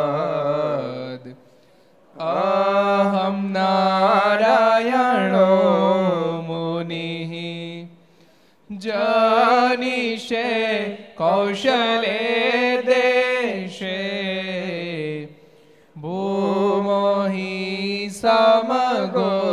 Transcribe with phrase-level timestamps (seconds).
[2.29, 5.51] अहं नारायणो
[6.47, 7.33] मुनिः
[8.85, 10.47] जनिषे
[11.17, 12.17] कौशले
[12.89, 13.97] देशे
[16.01, 19.52] भूमो हि समगो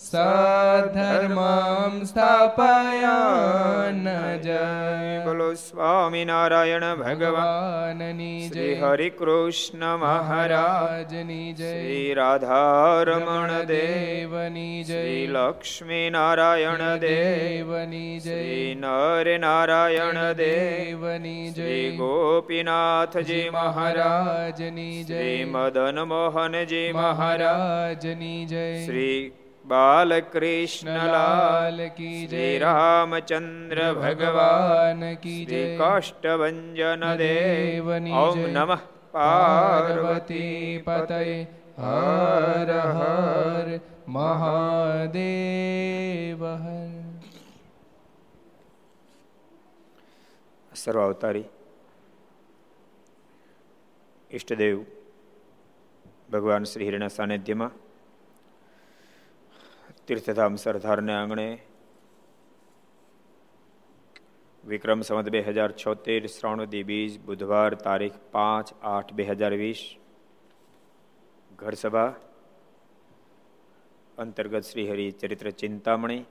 [0.00, 4.04] સધર્મમ સ્થાપયાન
[4.42, 14.84] જય બોલો સ્વામિનારાયણ ભગવાન ભગવાનની જય હરિ કૃષ્ણ મહારાજ મહારાજની જય શ્રી રાધારમણ દેવ દેવની
[14.84, 28.46] જય લક્ષ્મી નારાયણ દેવની જય નર નારાયણ દેવની જય ગોપીનાથજી મહારાજની જય મદન મોહનજી મહારાજની
[28.46, 32.58] જય શ્રી બાલકૃષ્ણલાલ લાલ કી જય.
[32.58, 35.76] રામચંદ્ર ભગવાન કી જય.
[35.76, 37.16] કાષ્ટભન દેવ.
[37.16, 38.78] દેવની ઓમ નમઃ.
[39.12, 41.46] પાર્વતી પતય.
[41.78, 46.46] હર હર મહાદેવ.
[46.46, 47.22] હર
[50.74, 51.44] સર્વ અવતારી.
[54.30, 54.84] ઈષ્ટદેવ
[56.32, 57.87] ભગવાન શ્રી હરિના સાનિધ્યમાં
[60.08, 61.48] તીર્થધામ સરદારને આંગણે
[64.64, 69.82] વિક્રમ સંવત બે હજાર છોતેર શ્રાવણદી બીજ બુધવાર તારીખ પાંચ આઠ બે હજાર વીસ
[71.58, 72.10] ઘરસભા
[74.18, 76.22] અંતર્ગત શ્રી હરિ ચરિત્ર ચિંતામણી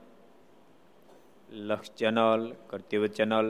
[1.64, 3.50] લક્ષ ચેનલ કર્તવ્ય ચેનલ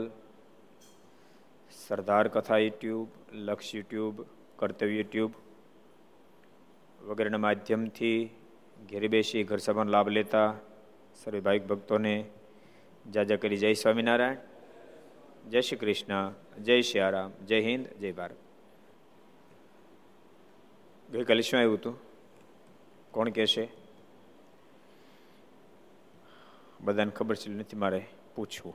[1.78, 3.08] સરદાર કથા યુટ્યુબ
[3.40, 4.20] લક્ષ યુટ્યુબ
[4.58, 5.32] કર્તવ્ય યુટ્યુબ
[7.00, 8.20] વગેરેના માધ્યમથી
[8.90, 10.54] ઘેરે બેસી ઘર સભાનો લાભ લેતા
[11.14, 12.24] સર્વે ભાવિક ભક્તોને
[13.10, 14.36] જાજા કરી જય સ્વામિનારાયણ.
[15.50, 17.00] જય શ્રી કૃષ્ણ, જય શ્રી
[17.46, 18.36] જય હિન્દ, જય ભારત.
[21.10, 21.98] ગઈકાલે શું આવ્યું હતું?
[23.10, 23.68] કોણ કહેશે?
[26.80, 28.74] બધાને ખબર છે, નથી મારે પૂછવું.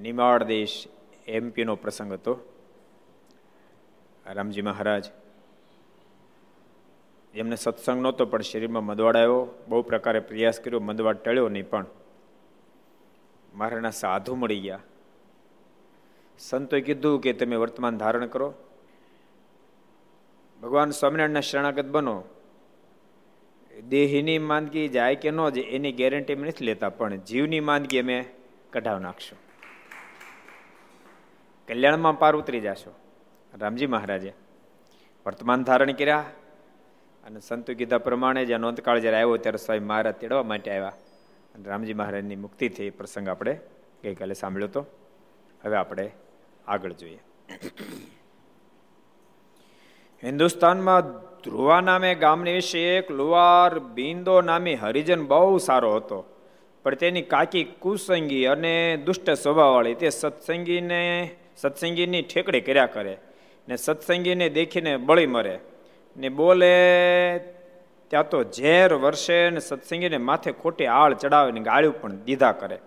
[0.00, 0.84] નિમાડ દેશ
[1.26, 2.38] એમપીનો પ્રસંગ હતો.
[4.26, 5.19] રામજી મહારાજ
[7.34, 9.64] એમને સત્સંગ નહોતો, પણ શરીરમાં મદવાડ આવ્યો.
[9.68, 11.86] બહુ પ્રકારે પ્રયાસ કર્યો મદવાડ ટળ્યો નહીં, પણ
[13.54, 14.80] મારાના સાધુ મળી ગયા.
[16.38, 18.54] સંતોએ કીધું કે તમે વર્તમાન ધારણ કરો.
[20.62, 22.24] ભગવાન સ્વામિનારાયણના શરણાગત બનો.
[23.88, 28.24] દેહીની માંદગી જાય કે ન જાય, એની ગેરંટી અમે નથી લેતા, પણ જીવની માંદગી અમે
[28.72, 29.38] કઢાવ નાખશું.
[31.68, 32.94] કલ્યાણમાં પાર ઉતરી જશો.
[33.58, 34.32] રામજી મહારાજે
[35.26, 36.24] વર્તમાન ધારણ કર્યા.
[37.24, 40.92] અને સંતો કીધા પ્રમાણે જ્યાં નોંધકાળ જ્યારે આવ્યો ત્યારે સ્વામી મહારાજ તેડવા માટે આવ્યા.
[41.54, 43.60] અને રામજી મહારાજની મુક્તિ થઈ પ્રસંગ આપણે
[44.04, 44.86] ગઈકાલે સાંભળ્યો હતો
[45.64, 46.10] હવે આપણે
[46.66, 47.18] આગળ જોઈએ.
[50.24, 51.00] હિન્દુસ્તાનમાં
[51.44, 56.24] ધ્રુવા નામે ગામની વિશે એક લુવાર બિંદો નામે હરિજન બહુ સારો હતો.
[56.82, 63.18] પણ તેની કાકી કુસંગી અને દુષ્ટ સ્વભાવવાળી તે સત્સંગીને સત્સંગીની ઠેકડી કર્યા કરે
[63.68, 65.58] ને સત્સંગીને દેખીને બળી મરે.
[66.16, 67.38] ને બોલે,
[68.08, 72.78] ત્યાં તો ઝેર વર્ષે ને સત્સંગીને માથે ખોટી આળ ચડાવે ને ગાળ્યું પણ દીધા કરે.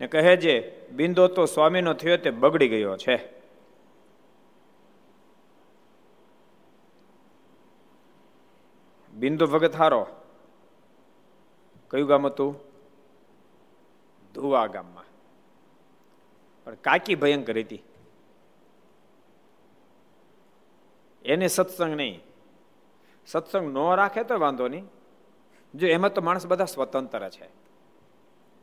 [0.00, 3.44] ને કહે જે બિંદો તો સ્વામીનો થયો તે બગડી ગયો છે.
[9.12, 10.06] બિંદુ ભગત હારો.
[11.90, 12.60] કયું ગામ હતું?
[14.34, 15.04] ધુવા ગામમાં.
[16.64, 17.82] પણ કાકી ભયંકર હતી.
[21.24, 22.20] એને સત્સંગ નહીં.
[23.26, 24.86] સત્સંગ ન રાખે તો વાંધો નહીં.
[25.74, 27.48] જો એમાં તો માણસ બધા સ્વતંત્ર છે.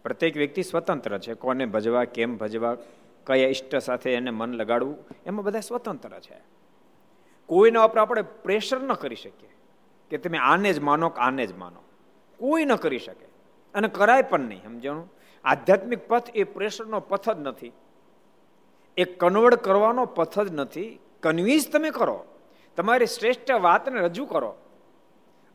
[0.04, 1.34] પ્રત્યેક વ્યક્તિ સ્વતંત્ર છે.
[1.34, 2.78] કોને ભજવા, કેમ ભજવા,
[3.26, 6.42] કયા ઈષ્ટ સાથે એને મન લગાડવું, એમાં બધા સ્વતંત્ર છે.
[7.46, 9.50] કોઈના ઉપર આપણે પ્રેશર ન કરી શકીએ
[10.10, 11.80] કે તમે આને જ માનો કે આને જ માનો.
[12.38, 13.26] કોઈ ન કરી શકે.
[13.74, 15.14] અને કરાય પણ નહીં, સમજણું?
[15.44, 17.72] આધ્યાત્મિક પથ એ પ્રેશરનો પથ જ નથી.
[18.98, 21.00] એ કન્વર્ટ કરવાનો પથ જ નથી.
[21.20, 22.26] કન્વિન્સ તમે કરો.
[22.76, 24.56] તમારી શ્રેષ્ઠ વાતને રજૂ કરો.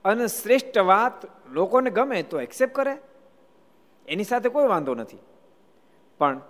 [0.04, 1.12] અને શ્રેષ્ઠ વાત
[1.50, 2.96] લોકોને ગમે તો એક્સેપ્ટ કરે.
[4.08, 5.18] એની સાથે કોઈ વાંધો નથી.
[6.18, 6.40] પણ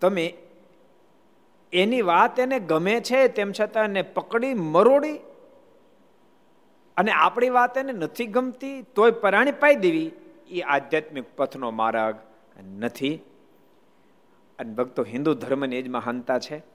[0.00, 0.34] તમે
[1.72, 5.18] એની વાત એને ગમે છે તેમ છતાં એને પકડી, મરોડી
[6.96, 10.12] અને આપણી વાત એને નથી ગમતી તોય પરાણી પાઈ દેવી,
[10.50, 12.16] એ આધ્યાત્મિક પથનો માર્ગ
[12.78, 13.16] નથી.
[14.58, 16.71] અને ભક્તો હિન્દુ ધર્મની જ મહાનતા છે.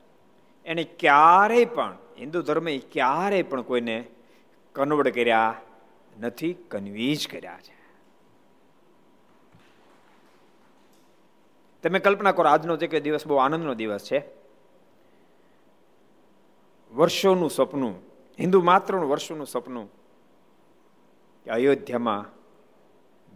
[0.68, 4.08] એને ક્યારેય પણ, હિન્દુ ધર્મે ક્યારેય પણ કોઈને
[4.74, 5.62] કન્વર્ટ કર્યા
[6.20, 7.78] નથી કન્વીઝ કર્યા છે.
[11.84, 14.24] તમે કલ્પના કરો, આજનો જે કે દિવસ બહુ આનંદનો દિવસ છે.
[16.94, 17.96] વર્ષોનું સપનું,
[18.40, 19.92] હિન્દુ માત્રનું વર્ષોનું સપનું
[21.44, 22.26] કે અયોધ્યામાં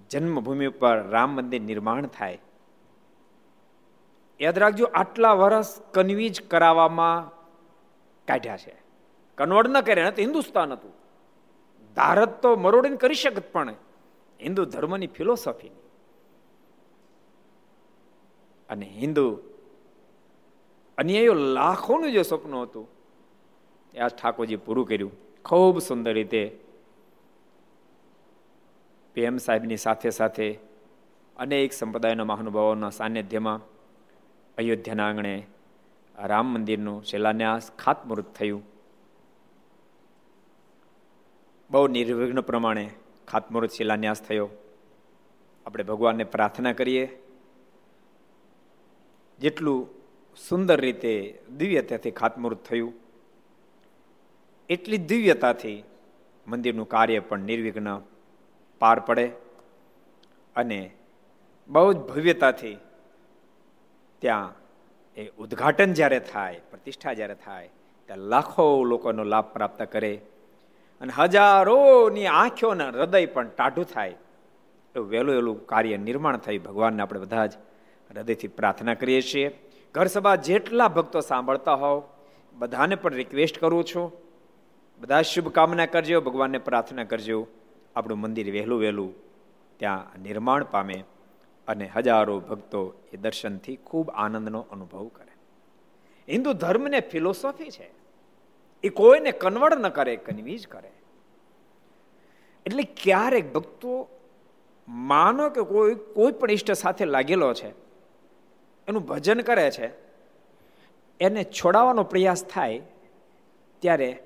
[0.09, 2.37] જન્મભૂમિ ઉપર રામ મંદિર નિર્માણ થાય.
[4.41, 7.19] યાદ રાખજો, આટલા વર્ષ કન્વીજ કરાવવામાં
[8.27, 8.73] કાઢ્યા છે.
[9.37, 10.93] કન્વર્ટ ન કરે તો હિન્દુસ્તાન હતું.
[11.97, 13.77] ભારત તો મરોડીને કરી શકત પણ
[14.39, 15.73] હિન્દુ ધર્મની ફિલોસોફી
[18.69, 19.25] અને હિન્દુ
[20.97, 22.87] અન્યાયો લાખોનું જે સ્વપ્ન હતું,
[23.93, 25.13] એ આ ઠાકોરજી પૂરું કર્યું.
[25.45, 26.43] ખૂબ સુંદર રીતે
[29.15, 30.47] પીએમ સાહેબની સાથે સાથે
[31.37, 33.61] અનેક સંપ્રદાયના મહાનુભાવોના સાનિધ્યમાં
[34.61, 35.35] અયોધ્યાના આંગણે
[36.15, 38.63] રામ મંદિરનું શિલાન્યાસ ખાતમુહૂર્ત થયું.
[41.69, 42.85] બહુ નિર્વિઘ્ન પ્રમાણે
[43.27, 44.47] ખાતમુહૂર્ત શિલાન્યાસ થયો.
[45.65, 47.05] આપણે ભગવાનને પ્રાર્થના કરીએ.
[49.39, 49.79] જેટલું
[50.39, 51.13] સુંદર રીતે
[51.57, 52.93] દિવ્યતાથી ખાતમુહૂર્ત થયું,
[54.69, 55.79] એટલી દિવ્યતાથી
[56.47, 57.89] મંદિરનું કાર્ય પણ નિર્વિઘ્ન
[58.81, 59.25] પાર પડે
[60.55, 60.79] અને
[61.69, 62.77] બહુ જ ભવ્યતાથી
[64.21, 64.53] ત્યાં
[65.17, 67.69] એ ઉદ્ઘાટન જ્યારે થાય, પ્રતિષ્ઠા જ્યારે થાય
[68.05, 70.21] ત્યારે લાખો લોકોનો લાભ પ્રાપ્ત કરે
[71.01, 74.15] અને હજારોની આંખોના હૃદય પણ ટાઢું થાય.
[74.95, 77.53] એવું વહેલું વહેલું કાર્ય નિર્માણ થયું ભગવાનને આપણે બધા જ
[78.15, 79.59] હૃદયથી પ્રાર્થના કરીએ છીએ.
[79.91, 82.03] ઘર સભા જેટલા ભક્તો સાંભળતા હોવ,
[82.53, 84.11] બધાને પણ રિક્વેસ્ટ કરું છું.
[84.99, 87.47] બધા શુભકામના કરજો, ભગવાનને પ્રાર્થના કરજો.
[87.95, 89.13] આપણું મંદિર વહેલું વહેલું
[89.77, 91.03] ત્યાં નિર્માણ પામે.
[91.71, 95.35] અને હજારો ભક્તો એ દર્શનથી ખૂબ આનંદનો અનુભવ કરે.
[96.29, 97.91] હિન્દુ ધર્મને ફિલોસોફી છે.
[98.83, 100.91] એ કોઈને કન્વર્ટ ન કરે કન્વીઝ કરે.
[102.65, 104.07] એટલે ક્યારેક ભક્તો
[104.87, 107.69] માનો કે કોઈ કોઈ પણ ઈષ્ટ સાથે લાગેલો છે,
[108.87, 109.87] એનું ભજન કરે છે,
[111.19, 112.81] એને છોડાવવાનો પ્રયાસ થાય,
[113.79, 114.23] ત્યારે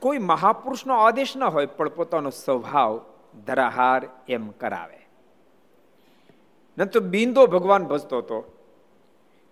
[0.00, 3.04] કોઈ મહાપુરુષનો આદેશ ન હોય, પણ પોતાનો સ્વભાવ
[3.46, 5.03] ધરાહાર એમ કરાવે.
[6.78, 8.58] ન તો બિંદો ભગવાન ભજતો હતો.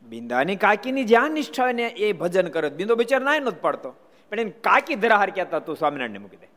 [0.03, 2.69] બિંદાની કાકીની જ્યાં નિષ્ઠા હોય ને એ ભજન કરે.
[2.69, 3.91] બિંદો બિચાર ના નથી પડતો.
[4.31, 6.49] પણ એને કાકી ધરાહાર કહેતા તું સ્વામિનારાયણ મૂકી દે.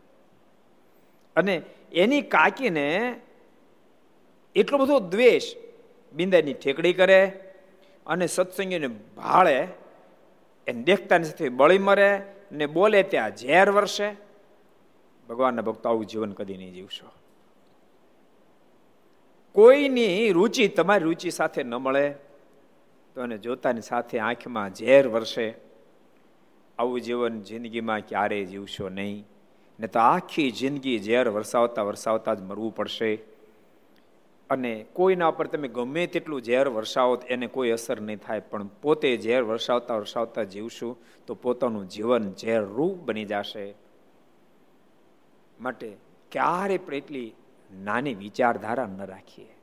[1.36, 1.62] અને
[1.94, 3.16] એની કાકીને
[4.56, 5.44] એટલો બધો દ્વેષ
[6.13, 7.25] બિંદાની ઠેકડી કરે
[8.08, 9.68] અને સત્સંગીને ભાળે,
[10.68, 14.16] એને દેખતાની સાથે બળી મરે ને બોલે ત્યાં ઝેર વર્ષે
[15.30, 17.14] ભગવાનના ભક્તો આવું જીવન કદી નહીં જીવશો.
[19.56, 22.10] કોઈની રુચિ તમારી રુચિ સાથે ન મળે,
[23.14, 25.54] તો એને જોતાની સાથે આંખમાં ઝેર વરસે.
[26.80, 29.28] આવું જીવન જિંદગીમાં ક્યારેય જીવશો નહીં?
[29.80, 33.16] ને તો આખી જિંદગી ઝેર વરસાવતા વરસાવતા જ મરવું પડશે.
[34.50, 38.40] અને કોઈના પર તમે ગમે તેટલું ઝેર વરસાવો, એને કોઈ અસર નહીં થાય.
[38.40, 40.98] પણ પોતે ઝેર વરસાવતા વરસાવતા જીવશું,
[41.28, 43.76] તો પોતાનું જીવન ઝેર રૂપ બની જશે.
[45.62, 45.98] માટે
[46.32, 47.34] ક્યારે પણ એટલી
[47.74, 49.55] નાની વિચારધારા ન રાખીએ.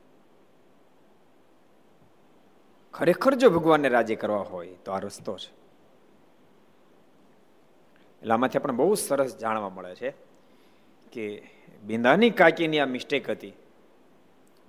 [2.93, 5.51] ખરેખર જો ભગવાનને રાજી કરવા હોય તો આ રસ્તો છે.
[8.21, 10.13] એટલે આમાંથી આપણે બહુ સરસ જાણવા મળે છે
[11.11, 11.51] કે
[11.83, 13.53] બિંદાની કાકીની આ મિસ્ટેક હતી.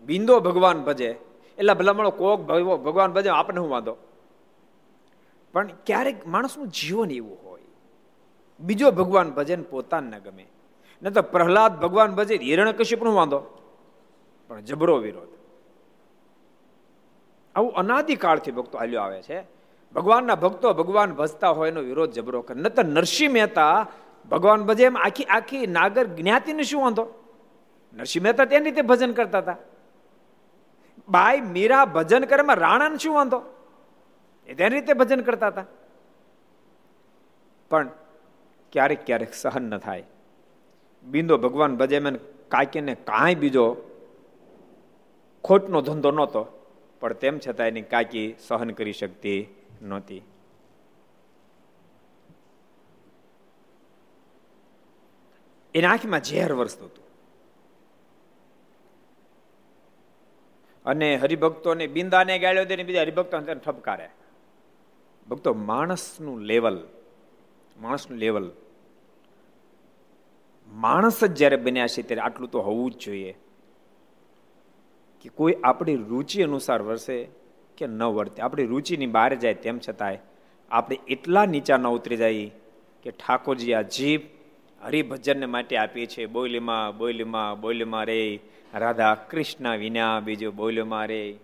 [0.03, 1.19] બિંદો ભગવાન ભજે.
[1.59, 3.97] એટલે ભલામણો કોક ભગવાન ભજે આપણે હું વાંધો?
[5.53, 7.61] પણ ક્યારેક માણસનું જીવન એવું હોય.
[8.61, 10.47] બીજો ભગવાન ભજન પોતાને ગમે.
[11.05, 13.39] ન તો પ્રહલાદ ભગવાન ભજે, હિરણ કશું પણ વાંધો?
[14.49, 15.29] પણ જબરો વિરોધ.
[17.55, 19.43] આવું અનાદિકાળથી ભક્તો હાલ્યો આવે છે.
[19.95, 22.61] ભગવાનના ભક્તો ભગવાન ભજતા હોય એનો વિરોધ જબરો કરે.
[22.61, 23.87] ન તો નરસિંહ મહેતા
[24.31, 27.07] ભગવાન ભજે એમ આખી આખી નાગર જ્ઞાતિને શું વાંધો?
[27.95, 29.57] નરસિંહ મહેતા તેની રીતે ભજન કરતા હતા.
[31.09, 33.43] બાઈ મીરા ભજન કરે એમાં રાણાને શું વાંધો?
[34.47, 35.65] એ તેની રીતે ભજન કરતા હતા.
[37.71, 37.89] પણ
[38.73, 40.05] ક્યારેક ક્યારેક સહન ન થાય.
[41.05, 42.17] બિંદો ભગવાન ભજે મેં
[42.49, 43.77] કાંઈકને કાંઈ બીજો
[45.45, 46.45] ખોટનો ધંધો નહોતો,
[47.01, 50.23] પણ તેમ છતાં એની કાકી સહન કરી શકતી નહોતી.
[55.75, 57.05] એની આંખમાં ઝેર વરસતું હતું.
[60.85, 64.11] અને હરિભક્તોને બિંદાને ગાળ્યો દે બીજા હરિભક્તો ઠપકારે.
[65.29, 66.87] ભક્તો માણસનું લેવલ
[67.81, 68.53] માણસનું લેવલ
[70.75, 73.35] માણસ જ જ્યારે બન્યા છે ત્યારે આટલું તો હોવું જ જોઈએ.
[75.21, 77.29] કે કોઈ આપણી રુચિ અનુસાર વરસે
[77.77, 80.19] કે ન વર્તે આપણી રુચિની બહાર જાય તેમ છતાંય
[80.71, 82.51] આપણે એટલા નીચા ન ઉતરી જાય
[83.03, 84.21] કે ઠાકોરજી આ જીભ
[84.83, 86.27] હરિભજનને માટે આપીએ છીએ.
[86.27, 88.41] બોલીમાં બોલીમાં બોલીમાં રે.
[88.75, 91.35] રાધા કૃષ્ણ વિના બીજો બોલ્યોમાં રે.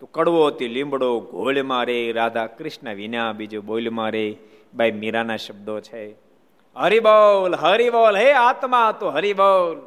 [0.00, 2.12] તો કડવો તે લીમડો ઘોળમાં રે.
[2.12, 4.36] રાધા કૃષ્ણ વિના બીજો બોલમાં રે.
[4.74, 6.29] બાય મીરાના શબ્દો છે.
[6.76, 9.82] હરિબોલ હરિબોલ, હે આત્મા, તો હરિબોલ.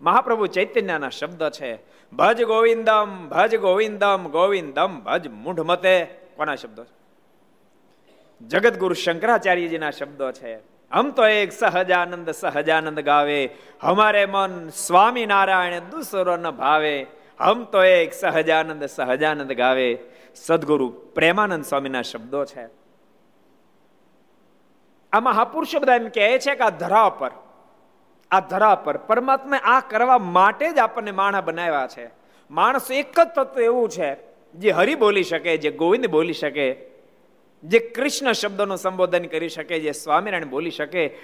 [0.00, 1.76] મહાપ્રભુ ચૈતન્યના શબ્દ છે,
[2.12, 6.04] ભજ ગોવિંદમ ભજ ગોવિંદમ ગોવિંદમ ભજ મૂઢ મતે
[6.36, 6.98] કોના શબ્દો છે?
[8.46, 10.54] જગતગુરુ શંકરાચાર્યજીના શબ્દો છે.
[10.92, 13.50] હમ તો એક સહજાનંદ સહજાનંદ ગાવે.
[13.80, 17.06] હમારે મન સ્વામી નારાયણ દુસરો ન ભાવે.
[17.40, 19.98] હમ તો એક સહજાનંદ સહજાનંદ ગાવે.
[20.34, 22.77] સદગુરુ પ્રેમાનંદ સ્વામીના શબ્દો છે.
[25.12, 27.32] આ મહાપુરુષો બધા એમ કહે છે કે આ ધરા પર,
[28.30, 32.10] આ ધરા પર પરમાત્મા આ કરવા માટે જ આપણને માણા બનાવ્યા છે.
[32.50, 34.16] માણસ એક જ તત્વ એવું છે,
[34.54, 36.90] જે હરિ બોલી શકે, જે ગોવિંદ બોલી શકે,
[37.64, 41.18] જે કૃષ્ણ શબ્દનું સંબોધન કરી શકે, જે સ્વામિનારાયણ બોલી શકે,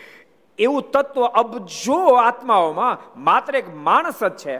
[0.58, 4.56] એવું તત્વ અબજો આત્માઓમાં માત્ર એક માણસ જ છે.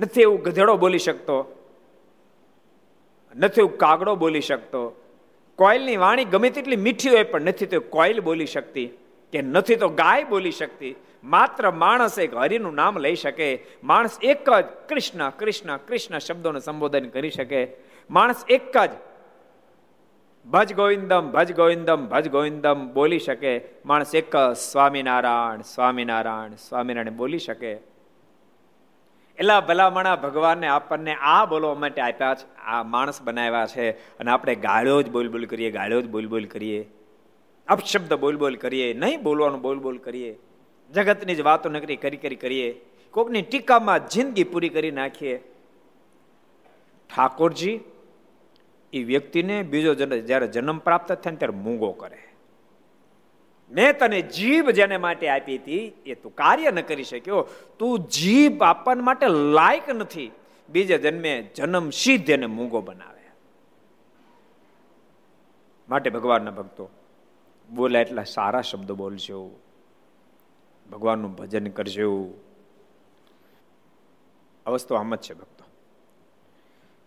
[0.00, 1.36] નથી એવું ગધેડો બોલી શકતો,
[3.36, 5.01] નથી એવું કાગડો બોલી શકતો
[5.62, 8.86] કોયલની વાણી ગમે તેટલી મીઠી હોય પણ નથી તો કોયલ બોલી શકતી
[9.32, 10.94] કે નથી તો ગાય બોલી શકતી.
[11.24, 13.48] માત્ર માણસ એક હરિનું નામ લઈ શકે.
[13.84, 17.68] માણસ એક જ કૃષ્ણ કૃષ્ણ કૃષ્ણ શબ્દોનું સંબોધન કરી શકે.
[18.10, 18.90] માણસ એક જ
[20.50, 23.60] ભજ ગોવિંદમ ભજ ગોવિંદમ ભજ ગોવિંદમ બોલી શકે.
[23.86, 27.91] માણસ એક જ સ્વામિનારાયણ સ્વામિનારાયણ સ્વામિનારાયણ બોલી શકે.
[29.38, 32.56] એટલા ભલામણા ભગવાનને આપણને આ બોલવા માટે આપ્યા છે.
[32.56, 36.44] આ માણસ બનાવ્યા છે અને આપણે ગાળ્યો જ બોલ બોલ કરીએ, ગાળ્યો જ બોલ બોલ
[36.44, 36.90] કરીએ.
[37.68, 40.38] અપશબ્દ બોલ બોલ કરીએ, નહીં બોલવાનું બોલ બોલ કરીએ.
[40.90, 42.80] જગતની જ વાતો નકરી કરી કરી કરીએ.
[43.10, 45.38] કોકની ટીકામાં જિંદગી પૂરી કરી નાખીએ.
[47.16, 47.80] ઠાકોરજી
[48.92, 52.31] એ વ્યક્તિને બીજો જ્યારે જન્મ પ્રાપ્ત થાય ત્યારે મૂંગો કરે.
[53.72, 57.48] મેં તને જીભ જેને માટે આપી હતી, એ તું કાર્ય ન કરી શક્યો.
[57.78, 60.30] તું જીભ આપવા માટે લાયક નથી.
[60.68, 63.22] બીજે જન્મે જન્મ સિદ્ધ એને મૂંગો બનાવે.
[65.88, 66.90] માટે ભગવાનના ભક્તો
[67.70, 69.50] બોલ્યા એટલા સારા શબ્દો બોલજો
[70.90, 72.34] ભગવાનનું ભજન કરજો
[74.66, 75.64] અવસ્તુ આમ જ છે ભક્તો.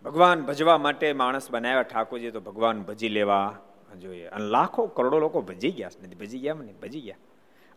[0.04, 3.58] ભગવાન ભજવા માટે માણસ બનાવ્યા ઠાકોરજી, તો ભગવાન ભજી લેવા.
[3.96, 4.26] જોઈએ.
[4.26, 7.16] અને લાખો કરોડો લોકો ભજી ગયા નથી, ભજી ગયા ને ભજી ગયા.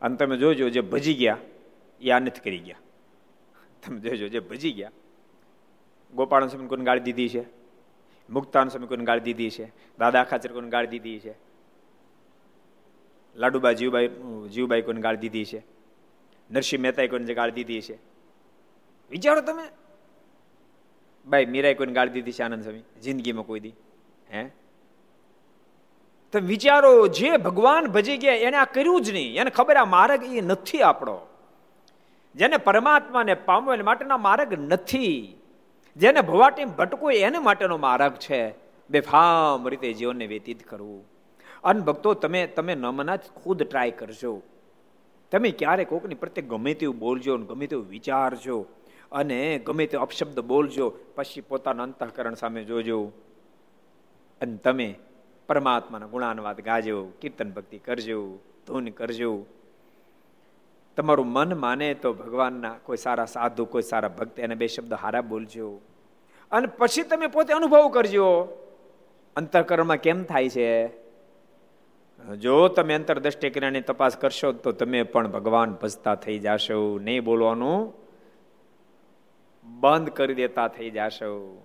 [0.02, 1.36] અને તમે જોજો જે ભજી ગયા,
[2.00, 2.76] એ આનંદ કરી ગયા.
[3.86, 4.90] તમે જોજો જે ભજી ગયા.
[6.14, 7.44] ગોપાળન સ્વામી કોઈને ગાળી દીધી છે?
[8.30, 9.72] મુક્તાન સ્વામી કોઈને ગાળી દીધી છે?
[9.98, 11.34] દાદા ખાચર કોઈને ગાળી દીધી છે?
[13.36, 14.08] લાડુબા જીવબાઈ
[14.52, 15.62] જીવબાઈ કોઈને ગાળી દીધી છે?
[16.50, 17.98] નરસિંહ મહેતાએ કોઈને ગાળી દીધી છે?
[19.10, 19.68] વિચારો તમે.
[21.28, 22.82] ભાઈ મીરાએ કોઈને ગાળી દીધી છે આનંદ સ્વામી?
[23.02, 23.74] જિંદગીમાં કોઈ દી.
[24.34, 24.50] હે?
[26.32, 29.36] તમે વિચારો, જે ભગવાન ભજી ગયા એને આ કર્યું જ નહીં.
[29.36, 31.20] એને ખબર આ માર્ગ એ નથી આપણો.
[32.34, 35.36] જેને પરમાત્માને પામવો એને માટેના માર્ગ નથી.
[35.96, 38.54] જેને ભવાટી ભટકવું એને માટેનો માર્ગ છે.
[38.90, 41.04] બેફામ રીતે જીવનને વ્યતીત કરવું.
[41.64, 44.42] અન ભક્તો, તમે તમે નમના ખુદ ટ્રાય કરજો.
[45.32, 48.66] તમે ક્યારે કોકની પ્રત્યે ગમે તેવું બોલજો ગમે તેવું વિચારજો
[49.12, 53.12] અને ગમે તે અપશબ્દ બોલજો, પછી પોતાના અંતઃકરણ સામે જોજો.
[54.40, 54.98] અને તમે
[55.48, 59.46] પરમાત્માના ગુણાનવાદ ગાજો, કીર્તન ભક્તિ કરજો, ધૂન કરજો.
[60.96, 65.20] તમારું મન માને તો ભગવાનના કોઈ સારા સાધુ, કોઈ સારા ભક્ત એને બે શબ્દ હારા
[65.20, 65.80] બોલજો.
[66.50, 68.26] અને પછી તમે પોતે અનુભવ કરજો.
[69.36, 70.88] અંતરકરણમાં કેમ થાય છે?
[72.36, 76.98] જો તમે અંતરદ્રષ્ટિ કરીને તપાસ કરશો તો તમે પણ ભગવાન ભજતા થઈ જાશો.
[76.98, 77.92] નહીં બોલવાનું,
[79.64, 81.62] બંધ કરી દેતા થઈ જાશો.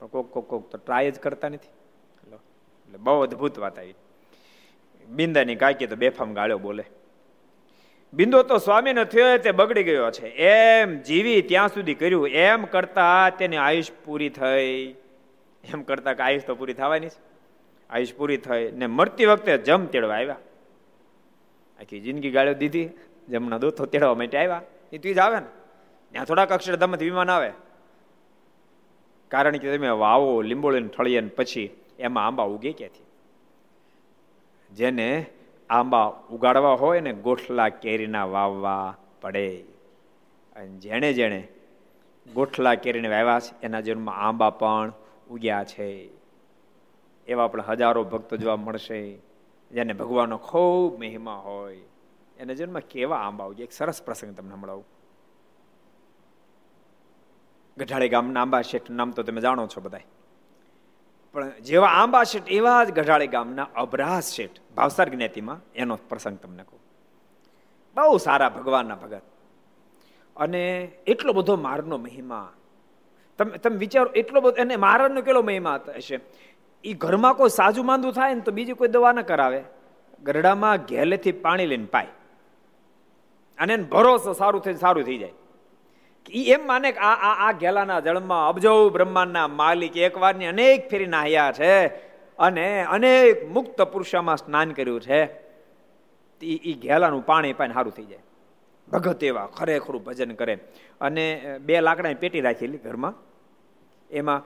[0.00, 1.77] કોક કોક કોક તો ટ્રાય જ કરતા નથી.
[2.88, 3.94] એટલે બહુ અદભુત વાત આવી.
[5.08, 6.84] બિંદાની કાકી તો બેફામ ગાળ્યો બોલે.
[8.12, 10.28] બિંદુ તો સ્વામીને થયો તે બગડી ગયો છે.
[10.28, 12.28] એમ જીવી ત્યાં સુધી કર્યું.
[12.28, 14.94] એમ કરતા તેની આયુષ પૂરી થઈ.
[15.64, 17.20] એમ કરતા કે આયુષ તો પૂરી થવાની છે.
[17.90, 20.36] આયુષ પૂરી થઈ ને મરતી વખતે જમ તેડવા આવ્યા.
[21.80, 22.88] આખી જિંદગી ગાળ્યો દીધી.
[23.28, 24.62] જમના દોથો તેડવા માટે આવ્યા.
[24.92, 25.46] એ તું જ આવે ને.
[26.12, 27.52] ત્યાં થોડાક અક્ષરધામથી વિમાન આવે.
[29.28, 33.06] કારણ કે તમે વાવો લીંબોળીને ઠળીએ પછી એમાં આંબા ઉગે ક્યાંથી?
[34.74, 35.26] જેને
[35.70, 39.58] આંબા ઉગાડવા હોય ને ગોઠલા કેરીના વાવવા પડે.
[40.56, 41.48] અને જેણે જેણે
[42.34, 44.92] ગોઠલા કેરીને વાવ્યા છે, એના જન્મમાં આંબા પણ
[45.30, 46.08] ઉગ્યા છે.
[47.26, 49.18] એવા આપણે હજારો ભક્તો જોવા મળશે,
[49.70, 51.80] જેને ભગવાનનો ખૂબ મહિમા હોય.
[52.38, 54.84] એના જન્મમાં કેવા આંબા ઉગ્યા એક સરસ પ્રસંગ તમને સંભળાવું
[57.78, 59.98] ગઢાળી ગામના આંબા શેઠ નામ તો તમે જાણો છો બધા
[61.32, 66.62] પણ જેવા આંબા શેઠ, એવા જ ગઢાળી ગામના અભરાસ શેઠ, ભાવસાર જ્ઞાતિમાં એનો પ્રસંગ તમને
[66.62, 66.80] કહું.
[67.96, 69.20] બહુ સારા ભગવાનના ભગત.
[70.36, 72.52] અને એટલો બધો મારનો મહિમા.
[73.38, 76.20] તમે તમે વિચારો, એટલો બધો એને મારનો કેટલો મહિમા હશે.
[76.84, 79.64] એ ઘરમાં કોઈ સાજુ માંદું થાય ને તો બીજી કોઈ દવા ન કરાવે.
[80.22, 82.06] ગરડામાં ઘેલેથી પાણી લઈને પાય.
[83.58, 85.32] અને ભરોસો સારું થઈ સારું થઈ જાય.
[86.34, 91.52] એમ માને કે આ આ આ ગેલાના જળમાં અબજો બ્રહ્માંડના માલિક એકવારની અનેક ફેરી નાહ્યા
[91.52, 91.86] છે
[92.38, 95.20] અને અનેક મુક્ત પુરુષોમાં સ્નાન કર્યું છે.
[96.42, 98.18] એ ઘેલાનું પાણી પાણી સારું થઈ જાય.
[98.92, 100.54] ભગત એવા ખરેખરું ભજન કરે.
[101.00, 103.14] અને બે લાકડાની પેટી રાખેલી ઘરમાં.
[104.10, 104.42] એમાં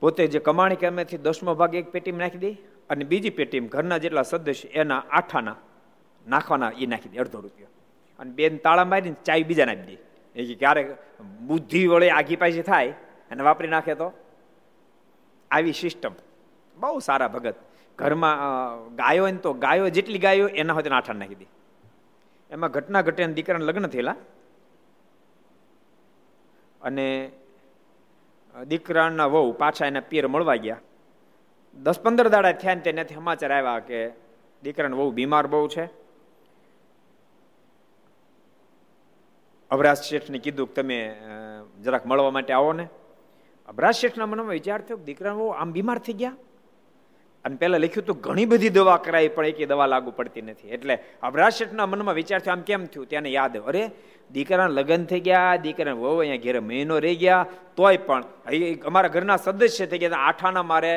[0.00, 2.50] પોતે જે કમાણી કે અમેથી દસમો ભાગ એક પેટીમાં નાખી દે
[2.90, 5.56] અને બીજી પેટીમાં ઘરના જેટલા સદસ્ય એના આઠાના
[6.28, 7.68] નાખવાના એ નાખી દે અડધો રૂપિયો.
[8.18, 10.13] અને બેન તાળા મારીને ચાય બીજા નાખી દે.
[10.36, 12.88] એ ક્યારેક બુદ્ધિ વળે આગી પાછી થાય
[13.30, 14.12] અને વાપરી નાખે તો?
[15.50, 16.12] આવી સિસ્ટમ
[16.76, 17.54] બહુ સારા ભગત.
[17.98, 18.38] ઘરમાં
[18.96, 21.46] ગાયો ને તો ગાયો જેટલી ગાયો એના હોય આઠાણ નાખી દે.
[22.50, 24.16] એમાં ઘટના ઘટે દીકરાના લગ્ન થયેલા.
[26.82, 27.32] અને
[28.68, 30.80] દીકરાના વહુ પાછા એના પિયર મળવા ગયા.
[31.74, 34.10] દસ પંદર દાડા થયા ને તેનાથી સમાચાર આવ્યા કે
[34.62, 36.03] દીકરાને બહુ બીમાર બહુ છે.
[39.74, 40.98] અભરાજ શેઠને કીધું કે તમે
[41.84, 42.86] જરાક મળવા માટે આવો ને.
[43.68, 46.36] અભરાજ શેઠના મનમાં વિચાર થયો કે દીકરા આમ બીમાર થઈ ગયા.
[47.44, 50.70] અને પહેલાં લખ્યું તો ઘણી બધી દવા કરાવી પણ એક દવા લાગુ પડતી નથી.
[50.76, 53.08] એટલે અભરાજ શેઠના મનમાં વિચાર થયો, આમ કેમ થયું?
[53.10, 53.82] તેને યાદ અરે,
[54.30, 57.42] દીકરાના લગ્ન થઈ ગયા, દીકરાને વહુ અહીંયા ઘેરે મહિનો રહી ગયા,
[57.76, 58.22] તોય પણ
[58.90, 60.92] અમારા ઘરના સદસ્ય થઈ ગયા આઠાના મારે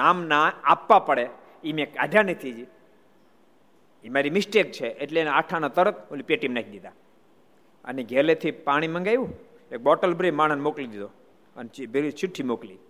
[0.00, 1.26] નામના આપવા પડે.
[1.64, 2.66] એ મેં કાઢ્યા નથી
[4.04, 6.96] એ મારી મિસ્ટેક છે, એટલે એને આઠાના તરત ઓલી પેટીમાં નાખી દીધા.
[7.84, 9.30] અને ઘેલેથી પાણી મંગાવ્યું,
[9.72, 11.10] એક બોટલ ભરી માણસ મોકલી દીધો
[11.56, 12.80] અને પેલી ચિઠ્ઠી મોકલી.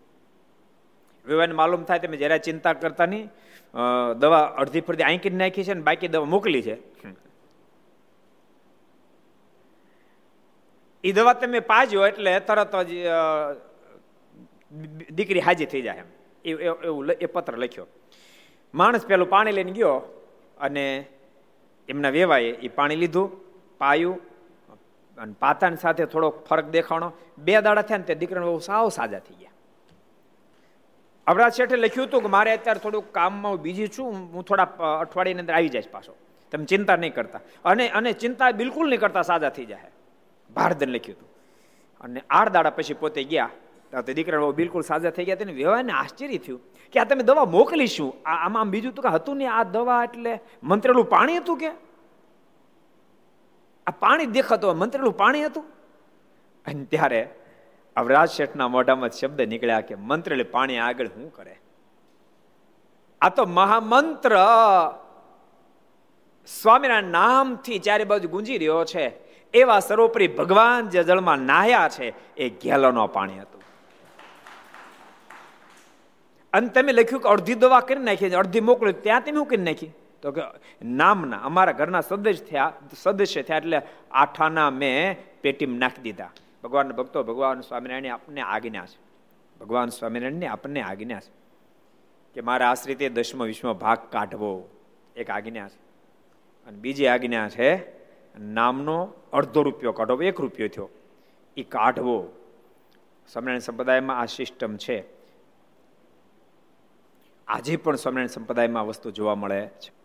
[1.24, 3.26] વિવાને માલુમ થાય તમે જરા ચિંતા કરતા નહીં.
[4.22, 6.76] દવા અડધી ફરતી આંકી નાખી છે ને બાકી દવા મોકલી છે.
[11.04, 12.92] એ દવા તમે પાજો એટલે તરત જ
[15.16, 16.10] દીકરી હાજી થઈ જાય એમ.
[16.44, 17.86] એવું એ પત્ર લખ્યો.
[18.74, 19.96] માણસ પેલું પાણી લઈને ગયો
[20.66, 20.84] અને
[21.88, 23.28] એમના વેવાએ એ પાણી લીધું,
[23.80, 24.16] પાયું
[25.18, 27.12] અને પાતાની સાથે થોડો ફરક દેખાણો.
[27.38, 29.52] બે દાડા થયા ને તે દીકરાને બહુ સાવ સાજા થઈ ગયા.
[31.26, 34.68] અબરાજ શેઠે લખ્યું હતું કે મારે અત્યારે થોડુંક કામમાં બીજી છું, હું થોડા
[35.00, 36.14] અઠવાડિયાની અંદર આવી જઈશ પાછો.
[36.52, 37.40] તમે ચિંતા નહીં કરતા.
[37.64, 39.90] અને અને ચિંતા બિલકુલ નહીં કરતા સાજા થઈ જાય
[40.50, 41.30] ભારદન લખ્યું હતું.
[42.00, 43.50] અને આઠ દાડા પછી પોતે ગયા.
[43.92, 45.40] તો દીકરા બિલકુલ સાજા થઈ ગયા.
[45.40, 46.60] તેને વ્યવહારને આશ્ચર્ય થયું
[46.92, 49.52] કે આ તમે દવા મોકલીશું આમાં બીજું તો કે હતું નહીં.
[49.52, 51.70] આ દવા એટલે મંત્રેલું પાણી હતું કે?
[53.86, 55.64] આ પાણી દેખાતું મંત્રેલું પાણી હતું.
[56.66, 57.28] અને ત્યારે
[57.96, 61.60] અવરાજ શેઠના મોઢામાં શબ્દ નીકળ્યા કે મંત્રેલું પાણી આગળ શું કરે?
[63.20, 64.36] આ તો મહામંત્ર.
[66.62, 69.06] સ્વામીના નામથી ચારે બાજુ ગુંજી રહ્યો છે.
[69.54, 73.62] એવા સર્વોપરી ભગવાન જે જળમાં નાહ્યા છે, એ ઘેલોનો પાણી હતું.
[76.52, 79.90] અને તમે લખ્યું કે અડધી દવા કરી નાખી, અડધી મોકલ્યું ત્યાં તમે શું કરી નાખી?
[80.24, 80.42] તો કે
[80.82, 86.30] નામના, અમારા ઘરના સદસ્ય થયા સદસ્ય થયા એટલે આઠાના મેં પેટીમાં નાખી દીધા.
[86.64, 89.04] ભગવાન ભક્તો, ભગવાન સ્વામિનારાયણ આપને આજ્ઞા છે
[89.60, 91.32] ભગવાન સ્વામિનારાયણની આપણને આજ્ઞા છે
[92.34, 94.68] કે મારા આશ્રિતે દસમો વિશ્વ ભાગ કાઢવો.
[95.16, 95.80] એક આજ્ઞા છે
[96.66, 97.70] અને બીજી આજ્ઞા છે
[98.38, 100.88] નામનો અડધો રૂપિયો કાઢવો એક રૂપિયો થયો.
[101.56, 102.32] એ કાઢવો.
[103.32, 105.04] સ્વામિનારાયણ સંપ્રદાયમાં આ સિસ્ટમ છે.
[107.48, 110.03] આજે પણ સ્વામિનારાયણ સંપ્રદાયમાં વસ્તુ જોવા મળે છે.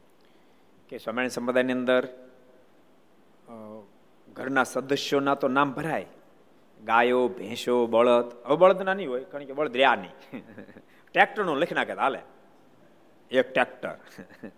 [0.90, 2.08] કે સ્વામિનારાયણ સંપ્રદાયની અંદર
[4.34, 6.06] ઘરના સદસ્યોના તો નામ ભરાય.
[6.84, 8.32] ગાયો, ભેંસો, બળદ.
[8.46, 10.44] હવે બળદ ના નહીં હોય, કારણ કે બળદ રહ્યા નહીં.
[11.14, 12.20] ટ્રેક્ટરનું લખી નાખે હાલે.
[13.32, 13.98] એક ટ્રેક્ટર.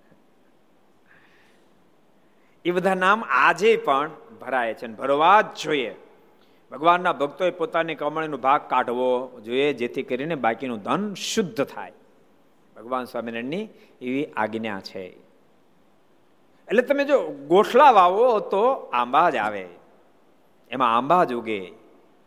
[2.65, 5.95] એ બધા નામ આજે પણ ભરાય છે ભરવા જ જોઈએ.
[6.71, 11.91] ભગવાનના ભક્તોએ પોતાની કમાણીનો ભાગ કાઢવો જોઈએ, જેથી કરીને બાકીનું ધન શુદ્ધ થાય.
[12.75, 13.69] ભગવાન સ્વામિનારાયણની
[14.01, 15.30] એવી આજ્ઞા છે.
[16.67, 19.63] એટલે તમે જો ગોઠલા વાવો તો આંબા જ આવે.
[20.71, 21.59] એમાં આંબા જ ઉગે.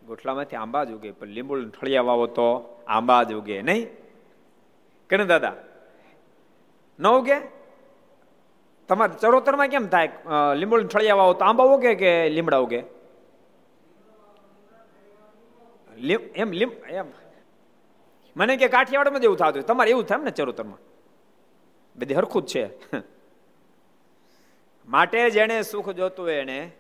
[0.07, 1.11] ગોઠલામાંથી આંબા જ ઉગે.
[1.11, 2.49] પણ લીંબુ ઠળિયા વાવો તો
[2.89, 3.85] આંબા જ ઉગે, નહીં?
[5.11, 5.55] કે દાદા?
[6.99, 7.39] ન ઉગે?
[8.89, 10.09] તમારે ચરોતરમાં કેમ થાય?
[10.57, 12.81] લીંબુ ઠળિયા વાવો તો આંબા ઉગે કે લીમડા ઉગે?
[16.35, 17.07] એમ લીમ, એમ.
[18.37, 20.79] મને કે કાઠિયાવાડમાં જ એવું થતું તમારે એવું થાય ને ચરોતરમાં?
[21.97, 22.65] બધી હરખું જ છે.
[24.87, 26.73] માટે જેને સુખ જોતું એને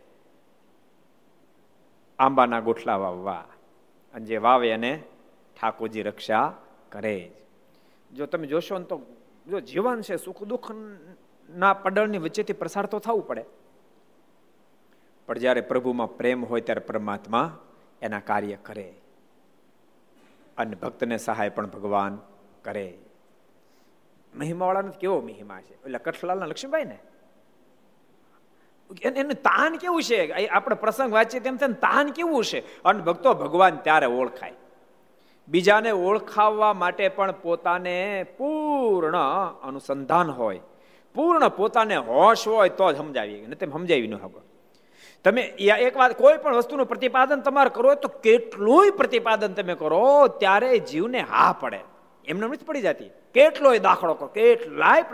[2.18, 3.44] આંબાના ગોઠલા વાવવા.
[4.14, 5.02] અને જે વાવે એને
[5.60, 7.30] ઠાકોરજી રક્ષા કરે
[8.14, 8.26] જો.
[8.26, 9.00] તમે જોશો ને તો
[9.48, 10.70] જો જીવન છે, સુખ દુઃખ
[11.50, 13.44] ના પડળની વચ્ચેથી પ્રસાર તો થવું પડે.
[15.26, 17.58] પણ જ્યારે પ્રભુમાં પ્રેમ હોય ત્યારે પરમાત્મા
[18.02, 18.94] એના કાર્ય કરે.
[20.58, 22.18] અને ભક્તને સહાય પણ ભગવાન
[22.62, 22.98] કરે.
[24.34, 25.74] મહિમાવાળાનો કેવો મહિમા છે?
[25.74, 26.98] એટલે કઠલાલના લક્ષ્મીભાઈ ને
[29.02, 30.48] એનું તાન કેવું છે?
[30.48, 32.82] આપણે પ્રસંગ વાંચીએ તેમ થાય તાન કેવું છે?
[32.82, 34.52] અને ભક્તો ભગવાન ત્યારે ઓળખાય.
[35.48, 39.16] બીજાને ઓળખાવવા માટે પણ પોતાને પૂર્ણ
[39.62, 40.60] અનુસંધાન હોય.
[41.14, 44.40] પૂર્ણ પોતાને હોશ હોય તો જ સમજાવી ને તેમ સમજાવી ન ખબર
[45.24, 50.78] તમે એક વાત, કોઈ પણ વસ્તુનું પ્રતિપાદન તમારે કરો તો કેટલું પ્રતિપાદન તમે કરો, ત્યારે
[50.78, 51.80] જીવને હા પડે.
[52.24, 53.10] એમને નથી પડી જતી.
[53.34, 54.26] કેટલોય દાખલો કરો.
[54.26, 55.04] કેટલાય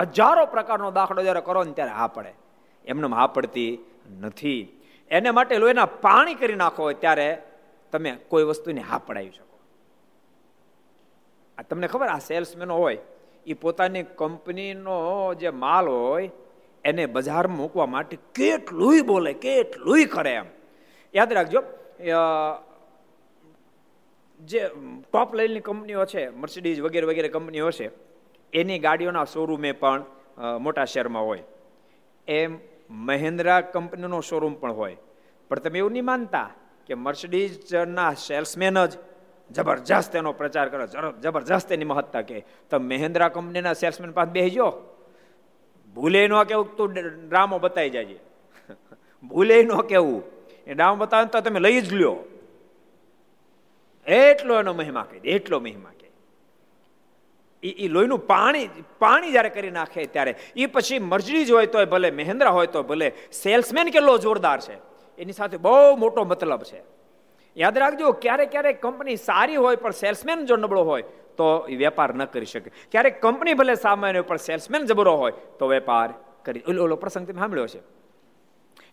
[0.00, 2.32] હજારો પ્રકારનો દાખલો જ્યારે કરો ને ત્યારે હા પડે.
[2.86, 3.72] એમને હા પડતી
[4.20, 4.62] નથી.
[5.10, 7.28] એને માટે લોહીના પાણી કરી નાખો ત્યારે
[7.92, 9.56] તમે કોઈ વસ્તુને હા પડાવી શકો.
[11.58, 13.00] આ તમને ખબર આ સેલ્સમેનો હોય
[13.46, 14.96] એ પોતાની કંપનીનો
[15.40, 16.30] જે માલ હોય,
[16.84, 20.48] એને બજારમાં મૂકવા માટે કેટલું બોલે કેટલું કરે એમ.
[21.14, 21.60] યાદ રાખજો
[24.40, 24.60] જે
[25.04, 27.86] ટોપ લેવલની કંપનીઓ છે, મર્સિડીઝ વગેરે વગેરે કંપનીઓ છે,
[28.52, 30.00] એની ગાડીઓના શોરૂમે પણ
[30.60, 31.44] મોટા શહેરમાં હોય.
[32.28, 32.58] એમ
[32.90, 34.96] મહિન્દ્રા કંપનીનો શોરૂમ પણ હોય.
[35.48, 36.50] પણ તમે એવું નહીં માનતા
[36.86, 38.98] કે મર્સિડીઝના સેલ્સમેન જ
[39.50, 40.86] જબરજસ્ત એનો પ્રચાર કરે
[41.22, 44.68] જબરજસ્ત એની મહત્તા કે તો મહેન્દ્રા કંપનીના સેલ્સમેન પાસે બેસજો
[45.94, 46.94] ભૂલે ન કેવું તું
[47.28, 48.18] ડ્રામો બતાવી જાય
[49.28, 50.22] ભૂલે ન કેવું.
[50.66, 52.16] એ ડ્રામો બતાવે તો તમે લઈ જ લ્યો.
[54.06, 55.95] એટલો એનો મહિમા કહી, એટલો મહિમા
[57.62, 61.86] કહે એ લોહીનું પાણી પાણી જ્યારે કરી નાખે ત્યારે એ પછી મર્જરી જ હોય તો
[61.86, 64.76] ભલે, મહેન્દ્ર હોય તો ભલે, સેલ્સમેન કેટલો જોરદાર છે.
[65.18, 66.82] એની સાથે બહુ મોટો મતલબ છે.
[67.56, 71.02] યાદ રાખજો, ક્યારેક ક્યારેક કંપની સારી હોય પણ સેલ્સમેન જો નબળો હોય,
[71.36, 72.70] તો એ વેપાર ન કરી શકે.
[72.90, 76.14] ક્યારેક કંપની ભલે સામાન્ય પણ સેલ્સમેન જબરો હોય, તો વેપાર
[76.44, 77.80] કરી, ઓલો ઓલો પ્રસંગ તમે સાંભળ્યો છે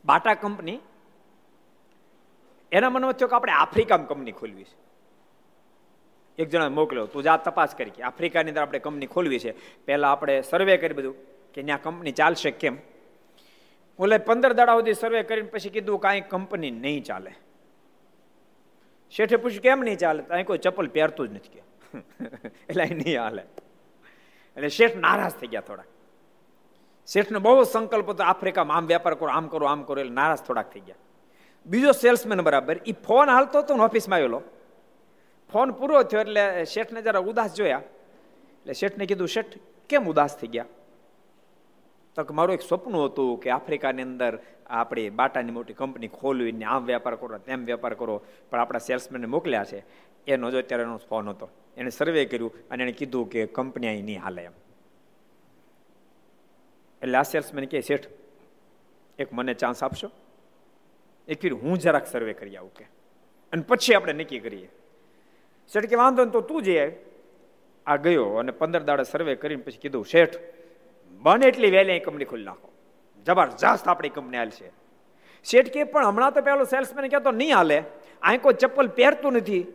[0.05, 0.79] બાટા કંપની,
[2.71, 4.82] એના મનમાં થયો કે આપણે આફ્રિકામાં કંપની ખોલવી છે.
[6.37, 7.05] એક જણા મોકલ્યો.
[7.05, 9.85] તું જા, તપાસ કરી કે આફ્રિકાની અંદર આપણે કંપની ખોલવી છે.
[9.85, 11.15] પહેલાં આપણે સર્વે કરી બધું
[11.53, 12.77] કે ત્યાં કંપની ચાલશે કેમ?
[13.99, 17.31] ઓલે પંદર દાડા સુધી સર્વે કરીને પછી કીધું કાંઈ કંપની નહીં ચાલે.
[19.11, 20.23] શેઠે પૂછ્યું, કેમ નહીં ચાલે?
[20.23, 21.61] અહીં કોઈ ચપ્પલ પહેરતું જ નથી કે.
[22.69, 23.41] એટલે નહીં હાલે.
[24.55, 25.85] એટલે શેઠ નારાજ થઈ ગયા થોડાક.
[27.07, 30.01] શેઠનો બહુ સંકલ્પ હતો, આફ્રિકામાં આમ વેપાર કરો, આમ કરો આમ કરો.
[30.01, 30.95] એટલે નારાજ થોડાક થઈ ગયા.
[31.65, 34.41] બીજો સેલ્સમેન બરાબર એ ફોન હાલતો હતો ને ઓફિસમાં આવેલો.
[35.53, 37.77] ફોન પૂરો થયો એટલે શેઠને જરા ઉદાસ જોયા.
[37.77, 39.45] એટલે શેઠને કીધું, શેઠ,
[39.89, 40.65] કેમ ઉદાસ થઈ ગયા?
[42.15, 47.15] તો મારું એક સ્વપ્ન હતું કે આફ્રિકાની અંદર આપણી બાટાની મોટી કંપની ખોલવીને આમ વેપાર
[47.15, 49.83] કરો, તેમ વેપાર કરો, પણ આપણા સેલ્સમેનને મોકલ્યા છે.
[50.27, 51.49] એનો જો અત્યારે એનો ફોન હતો.
[51.77, 54.51] એણે સર્વે કર્યું અને એણે કીધું કે, કંપની અહીં નહીં હાલે એમ.
[57.01, 58.07] એટલે આ સેલ્સમેન કે શેઠ,
[59.19, 60.11] એક મને ચાન્સ આપશો?
[61.27, 62.85] એક ફીર હું જરાક સર્વે કરી આવું કે.
[63.53, 64.69] અને પછી આપણે નક્કી કરીએ.
[65.71, 66.97] શેઠ કે વાંધો તો તું જે
[67.87, 70.37] આ ગયો અને પંદર દાડા સર્વે કરીને પછી કીધું, શેઠ,
[71.21, 72.69] બને એટલી વહેલી કંપની ખોલી નાખો.
[73.25, 74.71] જબરજસ્ત આપણી કંપની હાલ છે.
[75.43, 77.83] શેઠ કે, પણ હમણાં તો પેલો સેલ્સમેન કહેતો, નહીં હાલે.
[78.21, 79.65] અહીં કોઈ ચપ્પલ પહેરતું નથી.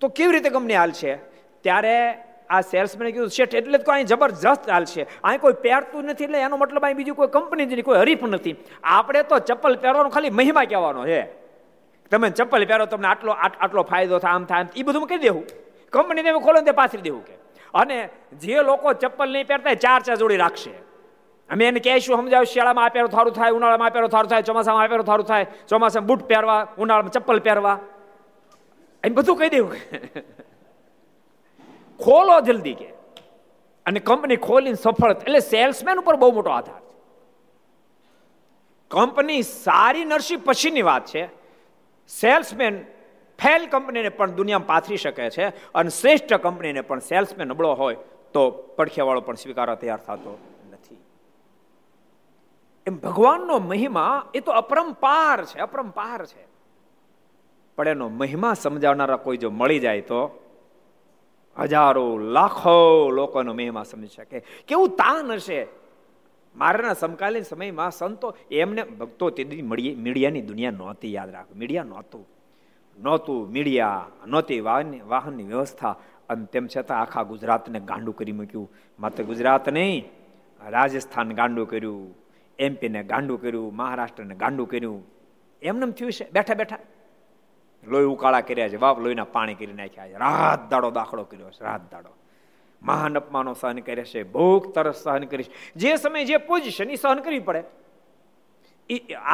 [0.00, 1.16] તો કેવી રીતે કંપની હાલ છે?
[1.62, 2.18] ત્યારે
[2.50, 5.06] આ સેલ્સમેને કીધું, શેઠ, એટલે તો અહીં જબરજસ્ત હાલ છે.
[5.24, 8.22] અહીં કોઈ પહેરતું નથી એટલે એનો મતલબ અહીં બીજું કોઈ કંપની જ નહીં, કોઈ હરીફ
[8.22, 8.56] નથી.
[8.82, 11.45] આપણે તો ચપ્પલ પહેરવાનો ખાલી મહિમા કહેવાનો છે.
[12.10, 15.44] તમે ચપ્પલ પહેરો, તમને આટલો આટલો ફાયદો થાય, આમ થાય એ બધું કહી દેવું.
[15.90, 17.32] કંપની તમે ખોલો ને પાછળ દેવું કે.
[17.74, 20.70] અને જે લોકો ચપ્પલ નહીં પહેરતા ચાર ચાર જોડી રાખશે.
[21.50, 24.82] અમે એને કહેશું, સમજાવ, શિયાળામાં આ પહેરો, થારું થાય, ઉનાળામાં આ પહેરો, થારું થાય, ચોમાસામાં
[24.82, 27.78] આ પહેરો, થારું થાય, ચોમાસામાં બૂટ પહેરવા, ઉનાળામાં ચપ્પલ પહેરવા.
[29.04, 29.72] એમ બધું કહી દેવું.
[32.04, 32.92] ખોલો જલ્દી કે.
[33.86, 36.86] અને કંપની ખોલીને સફળ એટલે સેલ્સમેન ઉપર બહુ મોટો આધાર છે.
[38.88, 41.45] કંપની સારી નરસી પછીની વાત છે.
[42.08, 42.84] સેલ્સમેન
[43.42, 47.96] ફેલ કંપનીને પણ દુનિયામાં પાથરી શકે છે અને શ્રેષ્ઠ કંપનીને પણ સેલ્સમેન નબળો હોય
[48.32, 50.38] તો પડખેવાળો પણ સ્વીકારવા તૈયાર થતો
[50.72, 50.98] નથી.
[52.86, 56.46] એમ ભગવાનનો મહિમા એ તો અપરંપાર છે અપરંપાર છે.
[57.76, 60.42] પણ એનો મહિમા સમજાવનારા કોઈ જો મળી જાય તો
[61.58, 64.40] હજારો, લાખો લોકોનો મહિમા સમજી શકે.
[64.40, 65.85] કેવું તાન હશે
[66.56, 72.26] મારાના સમકાલીન સમયમાં સંતો એમને ભક્તો તે મીડિયાની દુનિયા નહોતી યાદ રાખો મીડિયા નહોતું.
[72.98, 75.96] નહોતું મીડિયા, નહોતી વાહન, વાહનની વ્યવસ્થા.
[76.28, 78.72] અને તેમ છતાં આખા ગુજરાતને ગાંડું કરી મૂક્યું.
[79.00, 80.04] માત્ર ગુજરાત નહીં,
[80.70, 82.14] રાજસ્થાન ગાંડું કર્યું
[82.58, 85.04] એમપીને ગાંડું કર્યું, મહારાષ્ટ્રને ગાંડું કર્યું.
[85.62, 86.78] એમને થયું છે, બેઠા બેઠા.
[87.86, 90.12] લોહી ઉકાળા કર્યા છે બાપ લોહીના પાણી કરી નાખ્યા છે.
[90.12, 92.08] રાત દાડો દાખલો કર્યો છે, રાત દાડો.
[92.86, 97.20] મહાન અપમાનો સહન કરે છે ભૂખ તરસ સહન કરીશ જે સમય જે પોઝિશન એ સહન
[97.26, 97.62] કરવી પડે.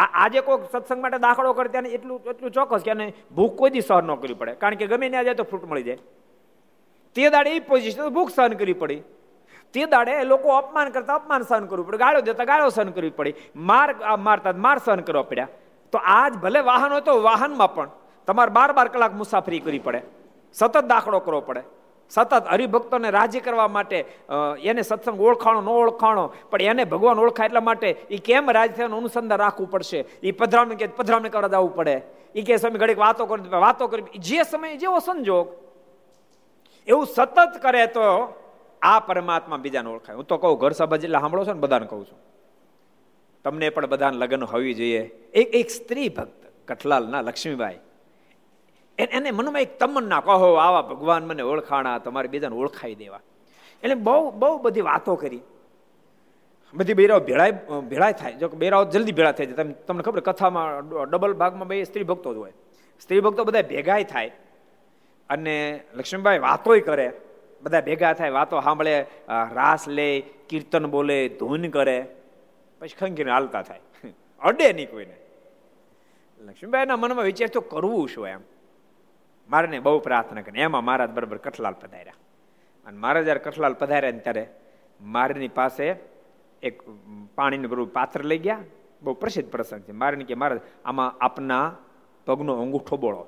[0.03, 2.93] આજે કોઈ સત્સંગ માટે દાખલો કરે ત્યાં એટલું એટલું ચોક્કસ કે
[3.37, 4.53] ભૂખ કોઈ દી સહન ન કરવી પડે.
[4.61, 5.99] કારણ કે ગમે ત્યાં જાય તો ફ્રૂટ મળી જાય.
[7.17, 9.03] તે દાડે એ પોઝિશન ભૂખ સહન કરવી પડી.
[9.75, 11.99] તે દાડે લોકો અપમાન કરતા અપમાન સહન કરવું પડે.
[11.99, 13.35] ગાળો દેતા ગાળો સહન કરવી પડી.
[13.69, 15.49] માર મારતા માર સહન કરવા પડ્યા.
[15.93, 17.89] તો આજ ભલે વાહન હોય તો વાહનમાં પણ
[18.29, 20.01] તમારે બાર બાર કલાક મુસાફરી કરવી પડે.
[20.55, 21.63] સતત દાખલો કરવો પડે.
[22.13, 23.99] સતત હરિભક્તોને રાજી કરવા માટે
[24.71, 28.99] એને સત્સંગ ઓળખાણો, ન ઓળખાણો, પણ એને ભગવાન ઓળખાય એટલા માટે એ કેમ રાજી થયાનું
[29.01, 30.01] અનુસંધાન રાખવું પડશે?
[30.23, 31.97] એ પધરામણી કે પધરામણી કરવા જવું પડે.
[32.35, 35.47] એ કે સમય ઘડીક વાતો કરી વાતો કરી જે સમય જેવો સંજોગ,
[36.89, 38.05] એવું સતત કરે તો
[38.83, 40.17] આ પરમાત્મા બીજાને ઓળખાય.
[40.19, 42.21] હું તો કહું, ઘર સભા જેટલા સાંભળો છો ને બધાને કહું છું.
[43.45, 45.03] તમને પણ બધાને લગ્ન હોવી જોઈએ.
[45.41, 47.79] એક એક સ્ત્રી ભક્ત, કઠલાલના લક્ષ્મીબાઈ
[48.99, 53.21] એને મનમાં એક તમન્ના કહો આવા ભગવાન મને ઓળખાણા, તમારે બીજાને ઓળખાઈ દેવા.
[53.83, 55.41] એટલે બહુ બહુ બધી વાતો કરી.
[56.75, 57.53] બધી બેરાઓ ભેળાય
[57.89, 58.33] ભેળાય થાય.
[58.33, 59.73] જો બેરાઓ જલ્દી ભેળા થાય જાય.
[59.73, 62.53] તમને ખબર કથામાં ડબલ ભાગમાં બે સ્ત્રી ભક્તો જ હોય.
[63.01, 64.31] સ્ત્રી ભક્તો બધા ભેગાય થાય.
[65.31, 67.13] અને લક્ષ્મીભાઈ વાતોય કરે.
[67.63, 72.07] બધા ભેગા થાય, વાતો સાંભળે રાસ લે, કીર્તન બોલે, ધૂન કરે.
[72.79, 73.81] પછી ખંખીને હાલતા થાય.
[74.41, 75.17] અડે નહીં કોઈને.
[76.41, 78.41] લક્ષ્મીબાઈના મનમાં વિચાર તો કરવું શું એમ?
[79.51, 80.61] મારે બહુ પ્રાર્થના કરી.
[80.61, 82.15] એમાં મહારાજ બરાબર કઠલાલ પધાર્યા.
[82.87, 84.45] અને મહારાજ જયારે કઠલાલ પધાર્યા ને ત્યારે
[85.01, 85.97] મારની પાસે
[86.63, 86.83] એક
[87.35, 88.59] પાણીનું બરું પાત્ર લઈ ગયા.
[89.03, 89.93] બહુ પ્રસિદ્ધ પ્રસંગ છે.
[89.93, 91.77] મારે કે મહારાજ આમાં આપના
[92.27, 93.27] પગનો અંગૂઠો બોળો.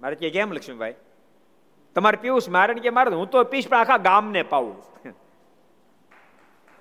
[0.00, 0.94] મારે કે કેમ લક્ષ્મીભાઈ
[1.94, 4.76] તમારે પીવું મારે કે મારે હું તો પીશ, પણ આખા ગામને પાવું.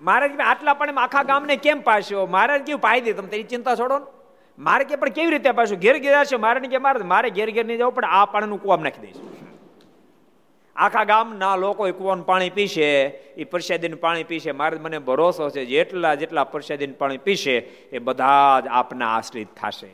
[0.02, 3.14] મહારાજ આટલા પણ આખા ગામને કેમ પાસ્યો મહારાજ કેવું પાઈ દે?
[3.14, 4.06] તમે તેની ચિંતા છોડો ને.
[4.58, 7.66] મારે કે પણ કેવી રીતે પાછું ઘેર ઘેર છે મારે કે મારે મારે ઘેર ઘેર
[7.66, 9.22] નહીં જવું, પણ આ પાણીનું કુવામાં નાખી દઈશ.
[10.76, 12.88] આખા ગામના લોકો કુવાનું પાણી પીશે,
[13.38, 14.52] એ પ્રસાદીનું પાણી પીશે.
[14.52, 17.58] મારે મને ભરોસો છે, જેટલા જેટલા પ્રસાદીનું પાણી પીશે,
[17.92, 19.92] એ બધા જ આપના આશ્રિત થશે.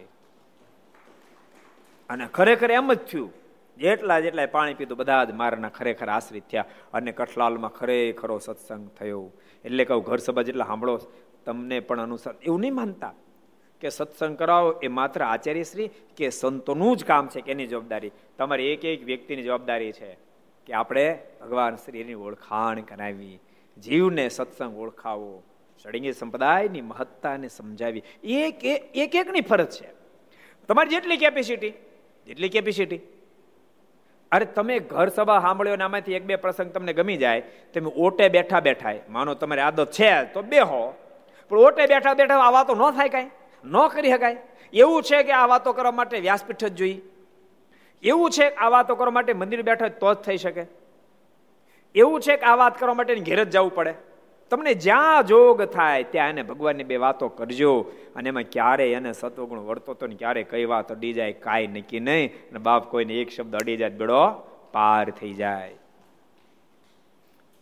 [2.10, 3.34] અને ખરેખર એમ જ થયું,
[3.78, 6.66] જેટલા જેટલા પાણી પીતું બધા જ મારાના ખરેખર આશ્રિત થયા.
[6.94, 9.32] અને કઠલાલમાં ખરેખરો સત્સંગ થયો.
[9.66, 10.98] એટલે કહું, ઘર સભા જેટલા સાંભળો,
[11.46, 13.14] તમને પણ અનુસાર એવું નહીં માનતા.
[13.82, 18.12] કે સત્સંગ કરાવો એ માત્ર આચાર્યશ્રી કે સંતોનું જ કામ છે કે એની જવાબદારી?
[18.38, 20.10] તમારી એક એક વ્યક્તિની જવાબદારી છે
[20.68, 21.06] કે આપણે
[21.42, 23.38] ભગવાન શ્રીની ઓળખાણ કરાવી,
[23.78, 25.32] જીવને સત્સંગ ઓળખાવો
[25.86, 28.04] સળિંગી સંપ્રદાયની મહત્તાને સમજાવી.
[28.24, 28.66] એક
[28.96, 29.90] એક એકની ફરજ છે.
[30.70, 31.74] તમારી જેટલી કેપેસિટી
[32.28, 33.02] જેટલી કેપેસિટી
[34.32, 37.42] અરે તમે ઘર સભા સાંભળ્યો ને આમાંથી એક બે પ્રસંગ તમને ગમી જાય,
[37.74, 40.82] તમે ઓટે બેઠા બેઠા માનો તમારી આદત છે તો બે હો
[41.52, 43.32] પણ ઓટે બેઠા બેઠા આ વાતો ન થાય કાંઈ.
[43.66, 44.38] ન કરી શકાય
[44.74, 47.02] એવું છે કે આ વાતો કરવા માટે વ્યાસપીઠ જ જોઈએ
[48.04, 50.66] એવું છે કે આ વાતો કરવા માટે મંદિર બેઠો તો જ થઈ શકે.
[51.96, 53.94] એવું છે કે આ વાત કરવા માટે ઘેર જ જવું પડે.
[54.50, 57.92] તમને જ્યાં જોગ થાય ત્યાં એને ભગવાનની બે વાતો કરજો.
[58.16, 62.00] અને એમાં ક્યારે એને સત્વગુણ વળતો તો ને ક્યારે કઈ વાત અડી જાય, કાંઈ નક્કી
[62.00, 62.50] નહીં.
[62.50, 64.30] અને બાપ કોઈને એક શબ્દ અડી જાય બેડો
[64.72, 65.76] પાર થઈ જાય.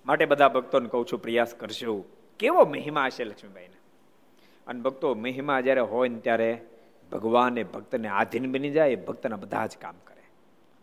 [0.05, 2.05] માટે બધા ભક્તોને કહું છું, પ્રયાસ કરશો
[2.39, 3.78] કેવો મહિમા હશે લક્ષ્મીભાઈને
[4.69, 6.51] અને ભક્તો મહિમા જ્યારે હોય ને ત્યારે
[7.11, 10.23] ભગવાન એ ભક્તને આધીન બની જાય એ ભક્તના બધા જ કામ કરે.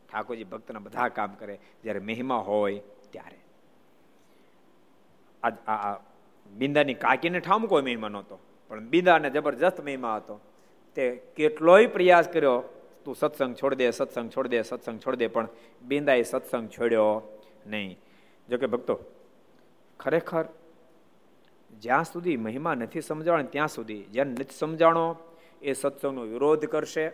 [0.08, 2.80] ઠાકોરજી ભક્તના બધા કામ કરે, જ્યારે મહિમા હોય
[3.12, 3.38] ત્યારે.
[5.68, 5.94] આ
[6.50, 8.36] બિંદાની કાકીને ઠામકો મહિમા નહોતો,
[8.70, 10.40] પણ બિંદાને જબરજસ્ત મહિમા હતો.
[10.96, 11.04] તે
[11.36, 12.58] કેટલોય પ્રયાસ કર્યો,
[13.04, 15.48] તું સત્સંગ છોડ દે, સત્સંગ છોડ દે, સત્સંગ છોડ દે, પણ
[15.82, 17.10] બિંદાએ સત્સંગ છોડ્યો
[17.66, 17.98] નહીં.
[18.48, 18.94] જોકે ભક્તો,
[20.00, 20.44] ખરેખર
[21.70, 25.16] જ્યાં સુધી મહિમા નથી સમજાણો ત્યાં સુધી જેને નથી સમજાણો,
[25.62, 27.12] એ સત્સંગનો વિરોધ કરશે.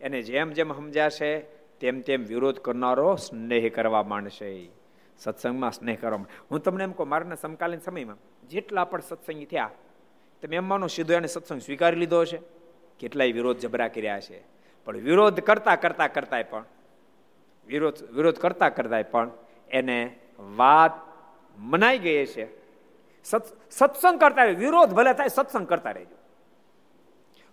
[0.00, 1.40] એને જેમ જેમ સમજાશે,
[1.80, 4.68] તેમ તેમ વિરોધ કરનારો સ્નેહ કરવા માંડશે.
[5.18, 9.70] સત્સંગમાં સ્નેહ કરવા હું તમને એમ કહું, મારાના સમકાલીન સમયમાં જેટલા પણ સત્સંગી થયા,
[10.42, 12.38] તમે એમ માનો સીધો એને સત્સંગ સ્વીકારી લીધો છે
[12.98, 14.42] કેટલાય વિરોધ જબરા કર્યા છે
[14.84, 16.64] પણ વિરોધ કરતા કરતા કરતા પણ,
[17.66, 19.30] વિરોધ વિરોધ કરતા કરતા પણ
[19.70, 20.18] એને
[20.56, 20.92] વાત
[21.58, 22.57] મનાઈ ગઈ છે
[23.70, 26.16] સત્સંગ કરતા વિરોધ ભલે થાય, સત્સંગ કરતા રહેજો.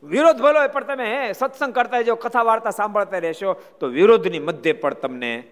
[0.08, 4.74] વિરોધ ભલો હોય, પણ તમે સત્સંગ કરતા રહેજો, કથા વાર્તા સાંભળતા રહેશો, તો વિરોધની મધ્ય
[4.74, 5.52] પણ તમને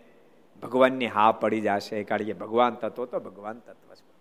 [0.62, 2.04] ભગવાનની હા પડી જશે.
[2.04, 4.14] કારણ કે ભગવાન તત્વ તો ભગવાન તત્વ છે.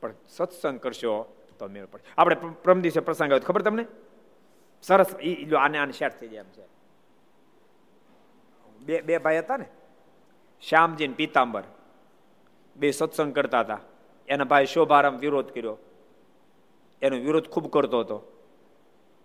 [0.00, 2.04] પણ સત્સંગ કરશો તો મેળ પડે.
[2.18, 3.84] આપણે પ્રમ દિવસે પ્રસંગ આવ્યો, ખબર તમને?
[4.82, 5.06] સરસ
[5.58, 6.66] આને આને શેર થઈ જાય એમ છે.
[8.80, 9.64] બે બે ભાઈ હતા ને?
[10.68, 11.62] શ્યામજી ને પીતાંબર.
[12.76, 13.78] બે સત્સંગ કરતા હતા.
[14.30, 15.78] એના ભાઈ શોભારામ વિરોધ કર્યો.
[17.02, 18.32] એનો વિરોધ ખૂબ કરતો હતો.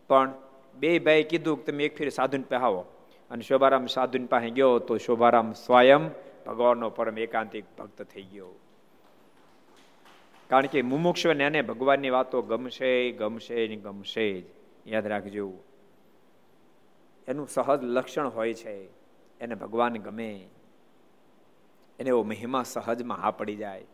[0.07, 0.33] પણ
[0.75, 2.85] બે ભાઈ કીધું કે તમે એક ફેર સાધુન પહેવો
[3.31, 6.09] અને શોભારામ સાધુન પાસે ગયો તો શોભારામ સ્વયં
[6.45, 8.47] ભગવાનનો પરમ એકાંતિક ભક્ત થઈ ગયો.
[10.49, 14.45] કારણ કે મુમુક્ષને એને ભગવાનની વાતો ગમશે ગમશે ને ગમશે જ
[14.87, 15.53] યાદ રાખજો.
[17.27, 18.87] એનું સહજ લક્ષણ હોય છે.
[19.39, 20.49] એને ભગવાન ગમે.
[21.99, 23.85] એને એવો મહિમા સહજમાં હા પડી જાય.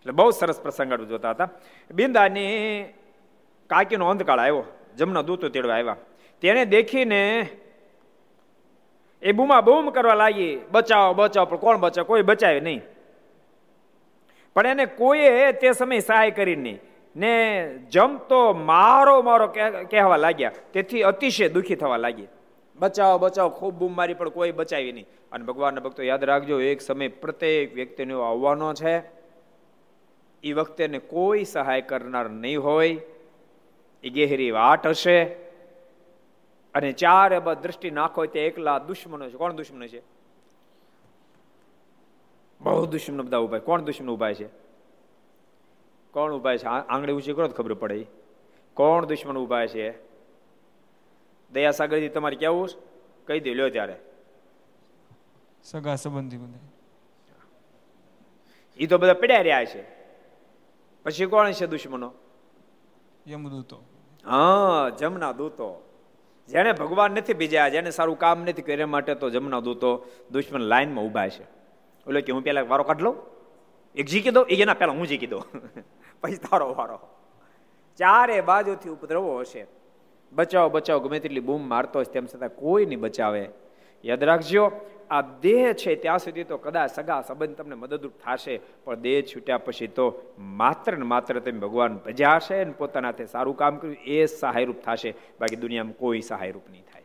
[0.00, 1.48] એટલે બહુ સરસ પ્રસંગ જોતા હતા.
[1.90, 2.84] બિંદાની
[3.66, 4.64] કાકીનો અંધકાળ આવ્યો.
[4.96, 5.96] જમના દૂતો તેડવા આવ્યા.
[6.40, 7.48] તેને દેખીને
[9.22, 12.04] એ બૂમા બૂમ કરવા લાગી, બચાવો બચાવો, પણ કોણ બચાવ?
[12.04, 12.82] કોઈ બચાવે નહીં.
[14.54, 16.80] પણ એને કોઈએ તે સમય સહાય કરી નહીં.
[17.16, 19.46] ને જમતો મારો મારો
[19.90, 20.52] કહેવા લાગ્યા.
[20.72, 22.26] તેથી અતિશય દુઃખી થવા લાગી.
[22.76, 25.06] બચાવો બચાવો, ખૂબ બૂમ મારી, પણ કોઈ બચાવી નહીં.
[25.32, 29.19] અને ભગવાનના ભક્તો યાદ રાખજો, એક સમય પ્રત્યેક વ્યક્તિને આવવાનો છે.
[30.42, 33.00] એ વખતે કોઈ સહાય કરનાર નહીં હોય.
[34.02, 35.24] એ ગહેરી વાટ હશે.
[36.74, 39.36] અને ચારે બધ દ્રષ્ટિ નાખો તે એકલા દુશ્મનો છે.
[39.36, 40.02] કોણ દુશ્મનો છે?
[42.60, 44.46] બહુ દુશ્મનો બધા ઊભા કોણ દુશ્મનો ઊભા છે?
[46.10, 46.64] કોણ ઊભા છે?
[46.64, 48.06] આંગળી ઊંચી કરો તો ખબર પડે
[48.74, 49.94] કોણ દુશ્મન ઊભા છે?
[51.52, 52.68] દયા સાગરજી તમારે કેવું
[53.26, 53.96] કહી દે લ્યો ત્યારે.
[55.64, 56.58] સગા સંબંધી બધા.
[58.76, 59.99] એ તો બધા પડ્યા રહ્યા છે.
[61.04, 62.12] પછી કોણ છે દુશ્મનો?
[63.28, 63.82] યમદૂતો.
[64.26, 65.86] હા જમના દૂતો.
[66.48, 71.04] જેને ભગવાન નથી બીજા જેને સારું કામ નથી કર્યા માટે તો જમના દૂતો દુશ્મન લાઈનમાં
[71.04, 71.44] ઊભા છે.
[72.06, 73.16] ઓલો કે હું પેલા વારો કાઢ લઉં?
[73.94, 75.42] એક જીકી દો એના પેલા હું જીકી દો
[76.20, 76.98] પછી તારો વારો.
[77.96, 79.66] ચારે બાજુથી ઉપદ્રવો હશે.
[80.32, 83.48] બચાવ બચાવ ગમે તેટલી બૂમ મારતો હશે તેમ છતાં કોઈ નહીં બચાવે.
[84.04, 84.70] યાદ રાખજો
[85.10, 89.58] આ દેહ છે ત્યાં સુધી તો કદાચ સગા સંબંધ તમને મદદરૂપ થશે, પણ દેહ છૂટ્યા
[89.58, 94.26] પછી તો માત્ર ને માત્ર તમે ભગવાન ભજાશે ને પોતાના હાથે સારું કામ કર્યું, એ
[94.26, 95.14] સહાયરૂપ થશે.
[95.40, 97.02] બાકી દુનિયામાં કોઈ સહાયરૂપ નહીં થાય.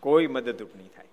[0.00, 1.06] કોઈ મદદરૂપ નહીં થાય.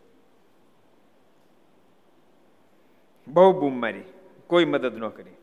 [3.27, 4.03] બહુ બૂમ મારી.
[4.47, 5.38] કોઈ મદદ ન કરી.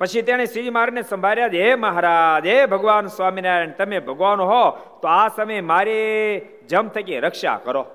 [0.00, 2.46] પછી તેણે શ્રી મહારાજને સંભાળ્યા હે મહારાજ.
[2.46, 7.86] હે ભગવાન સ્વામિનારાયણ, તમે ભગવાન હો, તો આ સમય મારી જમ થકી રક્ષા કરો.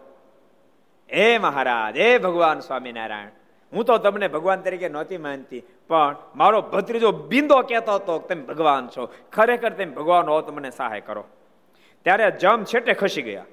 [1.13, 3.27] હે મહારાજ, હે ભગવાન સ્વામિનારાયણ.
[3.73, 8.87] હું તો તમને ભગવાન તરીકે નહોતી માનતી, પણ મારો ભત્રીજો બિંદો કહેતો હતો તમે ભગવાન
[8.87, 9.13] છો.
[9.33, 11.23] ખરેખર તમે ભગવાન હો, તો મને સહાય કરો.
[12.03, 13.45] ત્યારે જમ છેટે ખસી ગયા.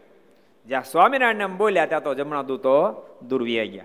[0.67, 3.85] જ્યાં સ્વામિનારાયણ બોલ્યા, ત્યાં તો જમણા દૂતો દૂર ગયા.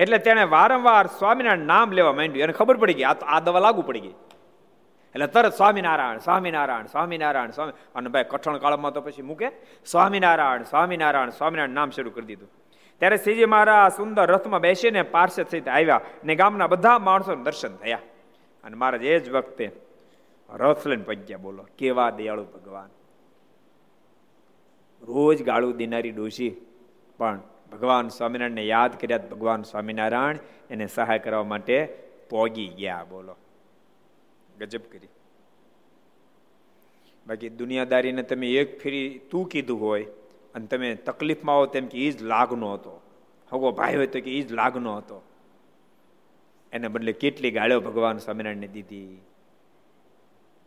[0.00, 2.44] એટલે તેણે વારંવાર સ્વામિનારાયણ નામ લેવા માંડ્યું.
[2.44, 4.16] એને ખબર પડી ગઈ, આ આ દવા લાગુ પડી ગઈ.
[5.14, 9.48] એટલે તરત સ્વામિનારાયણ સ્વામિનારાયણ સ્વામિનારાયણ, સ્વામી અને ભાઈ કઠણ કાળમાં તો પછી મૂકે.
[9.86, 12.50] સ્વામિનારાયણ સ્વામિનારાયણ સ્વામિનારાયણ નામ શરૂ કરી દીધું.
[13.00, 18.00] ત્યારે શ્રીજી મહારાજ સુંદર રથમાં બેસીને પાર્ષદ સહિત આવ્યા ને ગામના બધા માણસો દર્શન થયા.
[18.64, 19.66] અને મહારાજ એ જ વખતે
[20.50, 22.90] રથ લઈને પગ્યા બોલો, કેવા દયાળુ ભગવાન.
[25.02, 26.52] રોજ ગાળું દિનારી ડોશી,
[27.18, 27.40] પણ
[27.72, 30.38] ભગવાન સ્વામિનારાયણને યાદ કર્યા ભગવાન સ્વામિનારાયણ
[30.70, 31.86] એને સહાય કરવા માટે
[32.30, 33.06] પોગી ગયા.
[33.10, 33.36] બોલો.
[34.58, 35.08] ગજબ કરી.
[37.26, 40.04] બાકી દુનિયાદારીને તમે એક ફેરી તું કીધું હોય
[40.54, 43.02] અને તમે તકલીફમાં આવો તેમ કે એ જ લાગનો હતો.
[43.52, 45.22] હગો ભાઈ હોય તો કે એ જ લાગનો હતો.
[46.72, 49.20] એને બદલે કેટલી ગાળ્યો ભગવાન સ્વામિનારાયણને દીધી.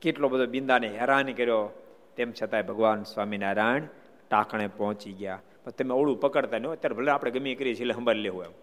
[0.01, 1.79] કેટલો બધો બિંદાને હેરાન કર્યો.
[2.15, 3.83] તેમ છતાંય ભગવાન સ્વામિનારાયણ
[4.29, 5.41] ટાંકણે પહોંચી ગયા.
[5.65, 8.53] પણ તમે ઓળું પકડતા નહીં અત્યારે ભલે આપણે ગમે કરીએ છીએ સંભાળી લેવું એમ.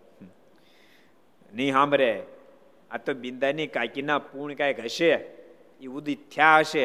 [1.53, 2.11] નહીં સાંભળે.
[2.91, 5.13] આ તો બિંદાની કાકીના પૂર્ણ કાંઈક હશે,
[5.81, 6.85] એ ઉદિત થયા હશે.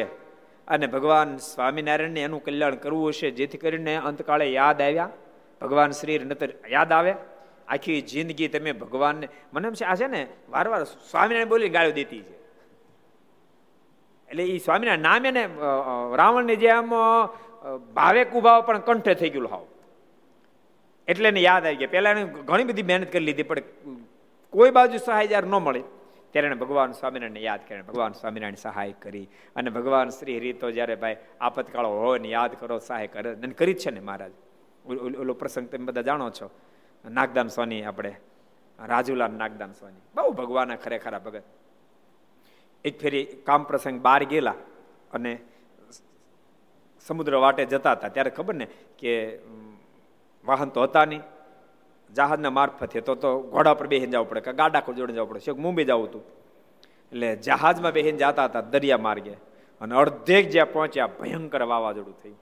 [0.68, 5.10] અને ભગવાન સ્વામિનારાયણને એનું કલ્યાણ કરવું હશે, જેથી કરીને અંતકાળે યાદ આવ્યા.
[5.60, 7.12] ભગવાન શ્રી નતર યાદ આવે
[7.68, 10.20] આખી જિંદગી તમે ભગવાનને, મને એમ છે, આ છે ને
[10.52, 12.34] વાર વાર સ્વામિનારાયણ બોલી ગાળો દેતી છે.
[14.28, 15.44] એટલે એ સ્વામિનારાયણ નામે ને
[16.20, 16.92] રાવણને જે આમ
[17.96, 19.64] ભાવે કુભાવ પણ કંઠે થઈ ગયું હાવ.
[21.08, 21.94] એટલે એને યાદ આવી ગયા.
[21.94, 23.62] પહેલા એને ઘણી બધી મહેનત કરી લીધી, પણ
[24.52, 25.82] કોઈ બાજુ સહાય જ્યારે ન મળે,
[26.32, 29.26] ત્યારે ભગવાન સ્વામિનારાયણને યાદ કરીને ભગવાન સ્વામિનારાયણ સહાય કરી
[29.56, 33.54] અને ભગવાન શ્રી હરિ તો જ્યારે ભાઈ આપતકાળો હોય ને યાદ કરો, સહાય કરે, અને
[33.54, 34.32] કરી જ છે ને મહારાજ.
[35.22, 36.46] ઓલો પ્રસંગ તમે બધા જાણો છો.
[37.04, 38.12] નાગદાન સ્વાની આપણે,
[38.78, 41.44] રાજુલાલ નાગદાન સ્વાની બહુ ભગવાન ખરેખર ભગત.
[42.84, 44.58] એક ફેરી કામ પ્રસંગ બહાર ગયેલા
[45.12, 45.32] અને
[47.06, 48.08] સમુદ્ર વાટે જતા હતા.
[48.08, 48.66] ત્યારે ખબર ને
[48.98, 49.12] કે
[50.46, 51.20] વાહન તો હતા નહીં.
[52.14, 55.40] જહાજના મારફતે તો તો ઘોડા પર બેહીને જવું પડે કે ગાડા પર જોડે જવું પડે.
[55.40, 56.22] છે મુંબઈ જવું હતું.
[57.12, 59.30] એટલે જહાજમાં બેહીને જતા હતા દરિયા માર્ગે.
[59.80, 62.38] અને અડધેક જ્યાં પહોંચ્યા ભયંકર વાવાઝોડું થયું.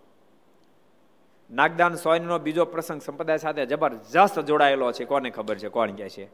[1.50, 5.04] નાગદાન સોયનો બીજો પ્રસંગ સંપ્રદાય સાથે જબરજસ્ત જોડાયેલો છે.
[5.04, 5.68] કોને ખબર છે?
[5.68, 6.24] કોણ કે છે?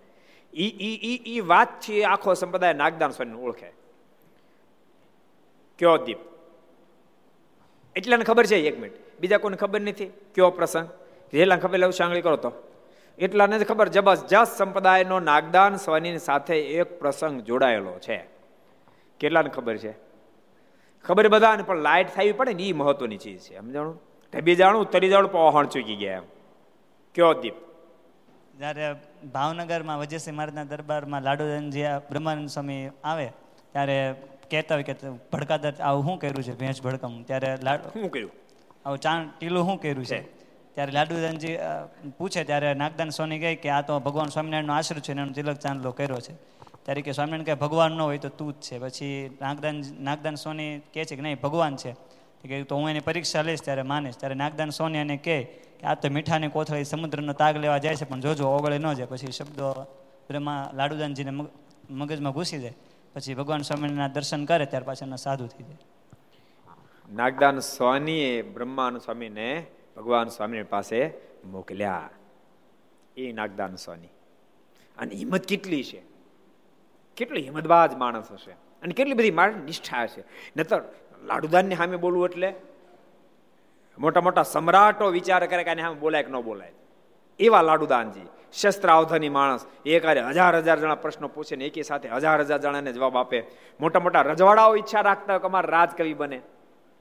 [0.54, 3.72] ઈ ઈ ઈ ઈ વાત છે આખો સંપ્રદાય નાગદાન સોયને ઓળખે.
[5.78, 6.18] કયો દીપ?
[7.96, 8.56] એટલાને ખબર છે?
[8.56, 9.20] એક મિનિટ.
[9.20, 10.06] બીજા કોઈને ખબર નથી?
[10.06, 10.88] કયો પ્રસંગ?
[11.32, 12.52] જેલા ખબર લેવું સાંગળી કરો તો.
[13.18, 18.24] એટલાને જ ખબર જબરજસ્ત સંપ્રદાયનો નાગદાન સ્વાની સાથે એક પ્રસંગ જોડાયેલો છે.
[19.20, 19.94] કેટલાને ખબર છે?
[21.04, 23.58] ખબર બધાને પણ લાઇટ થવી પડે ને એ મહત્વની ચીજ છે.
[23.58, 24.00] સમજાણું
[24.34, 26.22] ઢબી જાણું તરી જાણું પહોણ ચૂકી ગયા એમ.
[27.14, 27.54] કયો દીપ?
[28.58, 28.94] જ્યારે
[29.32, 33.26] ભાવનગરમાં વજયસિંહ મહારાજના દરબારમાં લાડુદાનજી બ્રહ્માનંદ સ્વામી આવે
[33.72, 34.14] ત્યારે
[34.50, 34.94] કહેતા હોય કે
[35.32, 37.22] ભડકાદર આવું શું કર્યું છે ભેંસ ભડકમ?
[37.22, 38.30] ત્યારે લાડુ શું કર્યું?
[38.84, 40.39] આવું ચાણ ટીલું શું કર્યું છે.
[40.74, 41.56] ત્યારે લાડુદાનજી
[42.18, 45.92] પૂછે ત્યારે નાગદાન સોની કહે કે આ તો ભગવાન સ્વામિનારાયણનો આશ્રય છે એનો તિલક ચાંદલો
[45.92, 46.34] કર્યો છે.
[46.82, 48.78] ત્યારે કે સ્વામિનારાયણ કહે, ભગવાન ન હોય તો તું જ છે.
[48.78, 51.92] પછી નાગદાન નાગદાન સોની કહે છે કે નહીં, ભગવાન છે.
[52.42, 54.16] કે તો હું એની પરીક્ષા લઈશ ત્યારે માનીશ.
[54.16, 55.42] ત્યારે નાગદાન સોની એને કહે
[55.80, 59.06] કે, આ તો મીઠાની કોથળી સમુદ્રનો તાગ લેવા જાય છે, પણ જોજો ઓગળે ન જાય.
[59.06, 59.86] પછી શબ્દો
[60.28, 61.32] બ્રહ્મા લાડુદાનજીને
[61.90, 62.74] મગજમાં ઘૂસી જાય.
[63.14, 65.78] પછી ભગવાન સ્વામિનારાયણના દર્શન કરે, ત્યાર પાછળ સાધુ થઈ જાય.
[67.12, 69.66] નાગદાન સ્વામીએ બ્રહ્માન સ્વામીને
[69.96, 71.10] ભગવાન સ્વામી પાસે
[71.44, 72.10] મોકલ્યા.
[73.16, 74.08] એ નાગદાન સ્વામી.
[74.98, 76.02] અને હિંમત કેટલી છે?
[77.16, 78.50] કેટલી હિંમતબાજ માણસ હશે?
[78.50, 80.24] અને કેટલી બધી માણસ નિષ્ઠા હશે
[80.56, 80.82] નતર
[81.22, 82.54] લાડુદાનની સામે બોલવું એટલે?
[83.98, 86.72] મોટા મોટા સમ્રાટો વિચાર કરે કે સામે બોલાય કે ન બોલાય.
[87.38, 92.40] એવા લાડુદાનજી, શસ્ત્રાવધાની માણસ, એ કાર્ય હજાર હજાર જણા પ્રશ્નો પૂછે ને એકી સાથે હજાર
[92.40, 93.46] હજાર જણાને જવાબ આપે.
[93.80, 96.40] મોટા મોટા રજવાડાઓ ઈચ્છા રાખતા કે અમારે રાજકવિ બને.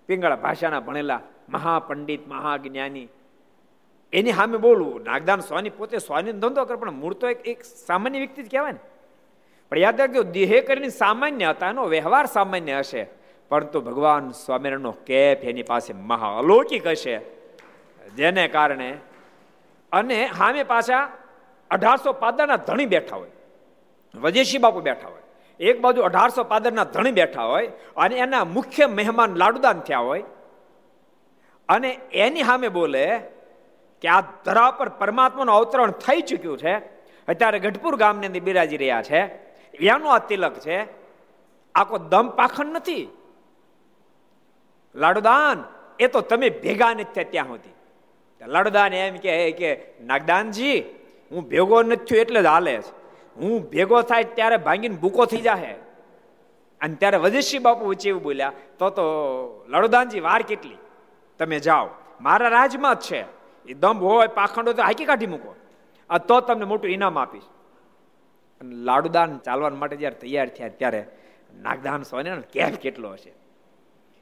[0.10, 3.08] પિંગળા ભાષાના ભણેલા મહાપંડિત, મહાજ્ઞાની.
[4.14, 8.18] એની સામે બોલવું, નાગદાન સ્વાની પોતે સ્વાની ધંધો કરે, પણ મૂળ તો એક એક સામાન્ય
[8.20, 8.80] વ્યક્તિ જ કહેવાય ને.
[9.70, 13.08] પણ યાદ રાખજો, દેહે કરીને સામાન્ય હતા, એનો વ્યવહાર સામાન્ય હશે.
[13.50, 17.20] પરંતુ ભગવાન સ્વામિનારાયણનો કેફ એની પાસે મહા અલૌકિક હશે.
[18.16, 18.98] જેને કારણે
[19.92, 21.12] અને સામે પાછા
[21.72, 23.32] અઢારસો પાદરના ધણી બેઠા હોય.
[24.16, 25.19] વજેશી બાપુ બેઠા હોય.
[25.60, 30.24] એક બાજુ અઢારસો પાદરના ધણી બેઠા હોય અને એના મુખ્ય મહેમાન લાડુદાન થયા હોય
[31.70, 33.18] અને એની સામે બોલે
[34.02, 36.78] કે આ ધરા પર પરમાત્માનું અવતરણ થઈ ચૂક્યું છે.
[37.28, 39.20] અત્યારે ગઢપુર ગામની અંદર બિરાજી રહ્યા છે.
[39.74, 40.84] એનું આ તિલક છે.
[41.76, 43.08] આ કોઈ દમ પાખંડ નથી.
[44.96, 45.64] લાડુદાન,
[46.00, 47.74] એ તો તમે ભેગા નથી ત્યાં સુધી.
[48.48, 50.80] લાડુદાન એમ કે નાગદાનજી,
[51.32, 52.99] હું ભેગો નથી થયો એટલે જ હાલે છે.
[53.40, 55.76] હું ભેગો થાય ત્યારે ભાંગીને ભૂકો થઈ જાય
[56.82, 59.04] અને ત્યારે વજેશી બાપુ વચ્ચે એવું બોલ્યા, તો તો
[59.68, 60.78] લડુદાનજી, વાર કેટલી?
[61.40, 61.88] તમે જાઓ.
[62.22, 63.22] મારા રાજમાં જ છે.
[63.66, 65.56] એ દંભ હોય, પાખંડો તો હાકી કાઢી મૂકો.
[66.10, 67.44] આ તો તમને મોટું ઇનામ આપીશ.
[68.62, 71.06] અને લાડુદાન ચાલવા માટે જ્યારે તૈયાર થયા, ત્યારે
[71.62, 73.34] નાગદાન સોને કેફ કેટલો હશે?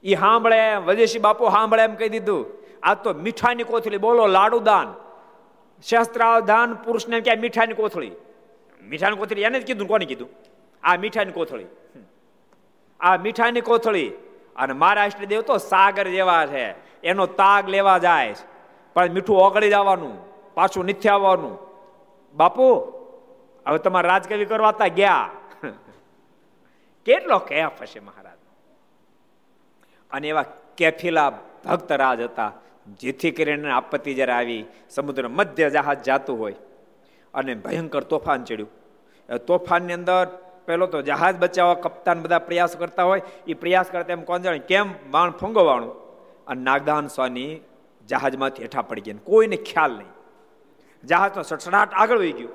[0.03, 2.45] એ સાંભળે વજેશી બાપુ સાંભળે એમ કહી દીધું,
[2.83, 4.93] આ તો મીઠાની કોથળી, બોલો લાડુદાન.
[5.83, 8.11] શસ્ત્રાવધાન પુરુષને ક્યાંય મીઠાની કોથળી.
[8.87, 10.29] મીઠાની કોથળી એને જ કીધું કોને કીધું?
[10.83, 11.65] આ મીઠાની કોથળી.
[12.99, 14.11] આ મીઠાની કોથળી.
[14.55, 16.87] અને મારા દેવ તો સાગર જેવા છે.
[17.01, 18.35] એનો તાગ લેવા જાય
[18.93, 20.13] પણ મીઠું ઓગળી જવાનું,
[20.53, 21.59] પાછું નથી આવવાનું.
[22.35, 22.73] બાપુ,
[23.67, 25.29] હવે તમારે રાજકવિ કરવાતા ગયા.
[27.05, 28.37] કેટલો કેફ હશે મહારાજ.
[30.11, 30.45] અને એવા
[30.77, 31.29] કેફીલા
[31.65, 32.51] ભક્ત રાજ હતા,
[32.87, 36.55] જેથી કરીને આપત્તિ જયારે આવી, સમુદ્ર મધ્ય જહાજ જાતું હોય.
[37.33, 38.69] અને ભયંકર તોફાન ચડ્યું.
[39.35, 40.27] તોફાનની અંદર
[40.65, 43.21] પહેલો તો જહાજ બચાવવા કપ્તાન બધા પ્રયાસ કરતા હોય.
[43.47, 45.11] એ પ્રયાસ કરતા એમ કોણ જાણે, કેમ?
[45.11, 45.91] બાણ ફંગોવાણું.
[46.47, 47.59] અને નાગદાન સ્વાની
[48.07, 49.15] જહાજમાંથી હેઠા પડી ગયા.
[49.23, 50.07] કોઈને ખ્યાલ નહીં.
[51.03, 52.47] જહાજનો સડસડાટ આગળ વહી ગયો.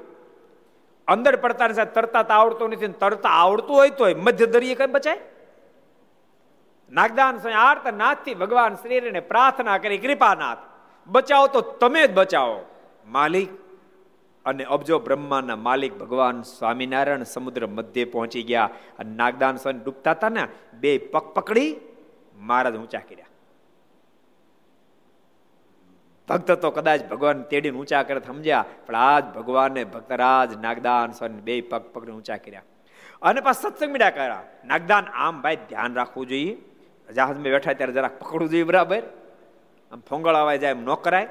[1.08, 5.18] અંદર પડતા સાથે તરતા તો આવડતું નથી તરતા આવડતું હોય તો મધ્ય દરિયે કઈ બચાય?
[6.92, 10.58] નાગદાન આર્ત નાથથી ભગવાન શ્રીને પ્રાર્થના કરી, કૃપાનાથ,
[11.06, 12.64] બચાવો તો તમે જ બચાવો.
[13.06, 13.61] માલિક
[14.44, 20.28] અને અબજો બ્રહ્માના માલિક ભગવાન સ્વામિનારાયણ સમુદ્ર મધ્યે પહોંચી ગયા અને નાગદાન સ્વામી ડૂબતા હતા
[20.28, 21.76] ને, બે પગ પકડી
[22.36, 23.26] મહારાજ ઊંચા કર્યા.
[26.28, 31.60] ભક્ત તો કદાચ ભગવાન તેડીને ઊંચા કરે સમજ્યા, પણ આજ ભગવાને ભક્તરાજ નાગદાન સ્વામી બે
[31.60, 32.62] પગ પકડી ઊંચા કર્યા.
[33.22, 34.42] અને પાછા સત્સંગ મીડા કર્યા.
[34.64, 36.58] નાગદાન, આમ ભાઈ ધ્યાન રાખવું જોઈએ.
[37.14, 39.02] જહાજમાં બેઠા ત્યારે જરાક પકડવું જોઈએ બરાબર.
[39.92, 41.28] આમ ફોંગળ આવાય જાય એમ ન કરાય.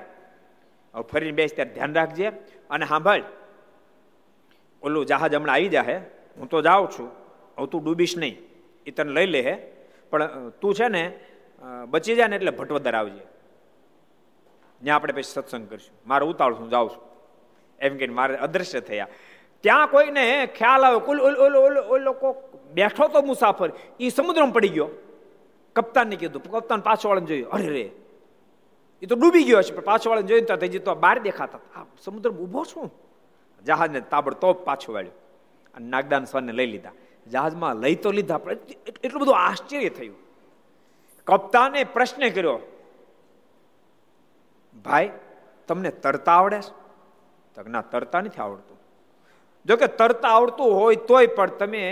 [0.93, 2.31] હવે ફરીને બેસ ત્યારે ધ્યાન રાખજે.
[2.71, 3.23] અને સાંભળ.
[4.83, 5.97] ઓલું જહાજ હમણાં આવી જાય
[6.37, 7.09] હું તો જાઉં છું.
[7.57, 8.35] હવે તું ડૂબીશ નહીં.
[8.85, 9.55] એ તને લઈ લે હે
[10.09, 11.03] પણ તું છે ને
[11.89, 13.25] બચી જાય ને એટલે ભટવદર આવજે
[14.81, 15.95] ત્યાં આપણે પછી સત્સંગ કરીશું.
[16.07, 17.03] મારે ઉતાળું છું જાઉં છું.
[17.79, 19.07] એમ કે મારે અદ્રશ્ય થયા.
[19.63, 20.23] ત્યાં કોઈને
[20.57, 21.19] ખ્યાલ આવે કુલ
[21.95, 22.37] ઓલો કોક
[22.77, 23.69] બેઠો તો મુસાફર.
[23.99, 24.89] એ સમુદ્રમાં પડી ગયો.
[25.75, 26.41] કપ્તાનને કીધું.
[26.43, 27.51] કપ્તાન પાછો વાળને જોયું.
[27.55, 27.85] અરે રે
[29.01, 31.85] એ તો ડૂબી ગયો છે પણ પાછો વાળાને જોયું તો થઈ જતો બહાર દેખાતા આ
[32.03, 32.87] સમુદ્ર ઊભો છું.
[33.65, 35.17] જહાજને તાબડતોબ પાછું વાળ્યું
[35.73, 36.95] અને નાગદાન સ્વાનને લઈ લીધા.
[37.27, 38.57] જહાજમાં લઈ તો લીધા, પણ
[39.03, 40.19] એટલું બધું આશ્ચર્ય થયું.
[41.27, 42.59] કપ્તાને પ્રશ્ન કર્યો,
[44.75, 45.09] ભાઈ,
[45.67, 47.69] તમને તરતા આવડે છે?
[47.69, 48.77] ના, તરતા નથી આવડતું.
[49.65, 51.83] જોકે તરતા આવડતું હોય તોય પણ તમે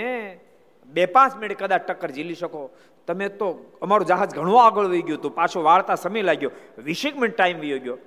[0.89, 2.61] બે પાંચ મિનિટ કદાચ ટક્કર ઝીલી શકો.
[3.09, 3.47] તમે તો
[3.81, 7.79] અમારું જહાજ ઘણું આગળ વહી ગયું હતું, પાછો વાળતા સમય લાગ્યો, વીસેક મિનિટ ટાઈમ વહી
[7.79, 7.97] ગયો.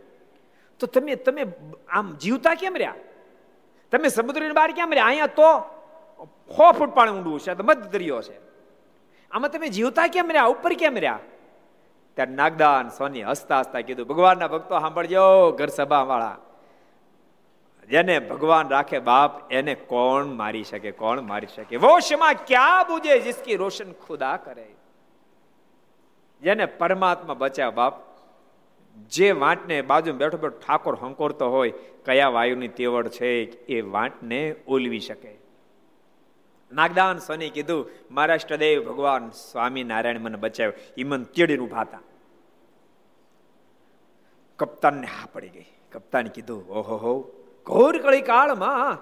[0.78, 1.46] તો તમે તમે
[1.88, 2.94] આમ જીવતા કેમ રહ્યા?
[3.92, 5.06] તમે સમુદ્રની બહાર કેમ રહ્યા?
[5.06, 5.48] અહીંયા તો
[6.56, 8.36] સો ફૂટ પાણી ઊંડું છે તો મધ દરિયો છે.
[9.30, 10.44] આમાં તમે જીવતા કેમ રહ્યા?
[10.44, 11.18] ઉપર કેમ રહ્યા?
[12.16, 16.36] ત્યારે નાગદાન સોની હસતા હસતા કીધું, ભગવાનના ભક્તો સાંભળજો, ઘર સભા વાળા
[17.90, 21.76] જેને ભગવાન રાખે બાપ, એને કોણ મારી શકે, કોણ મારી શકે?
[21.76, 24.68] વો શમા ક્યાં બુજે, જિસકી રોશન ખુદા કરે.
[26.42, 27.94] જેને પરમાત્મા બચ્યા બાપ,
[29.10, 31.72] જે વાંટને બાજુ બેઠો બેઠો ઠાકોર હંકોરતો હોય,
[32.04, 35.42] કયા વાયુની તેવડ છે એ વાંટને ઓલવી શકે.
[36.72, 40.72] નાગદાન સોની કીધું મારા ઇષ્ટદેવ ભગવાન સ્વામિનારાયણ મને બચાવ્યો.
[40.98, 42.00] એ મન ચીડીને ઊભા હતા.
[44.58, 45.66] કપ્તાનને હા પડી ગઈ.
[45.92, 47.22] કપ્તાને કીધું, ઓહો હો
[47.66, 48.98] ઘોર કળી કાળમાં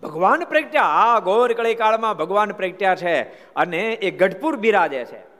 [0.00, 0.82] ભગવાન પ્રગટ્યા.
[0.82, 3.22] આ ઘોર કળી કાળમાં ભગવાન પ્રગટ્યા છે
[3.54, 5.31] અને એ ગઢપુર બિરાજે છે.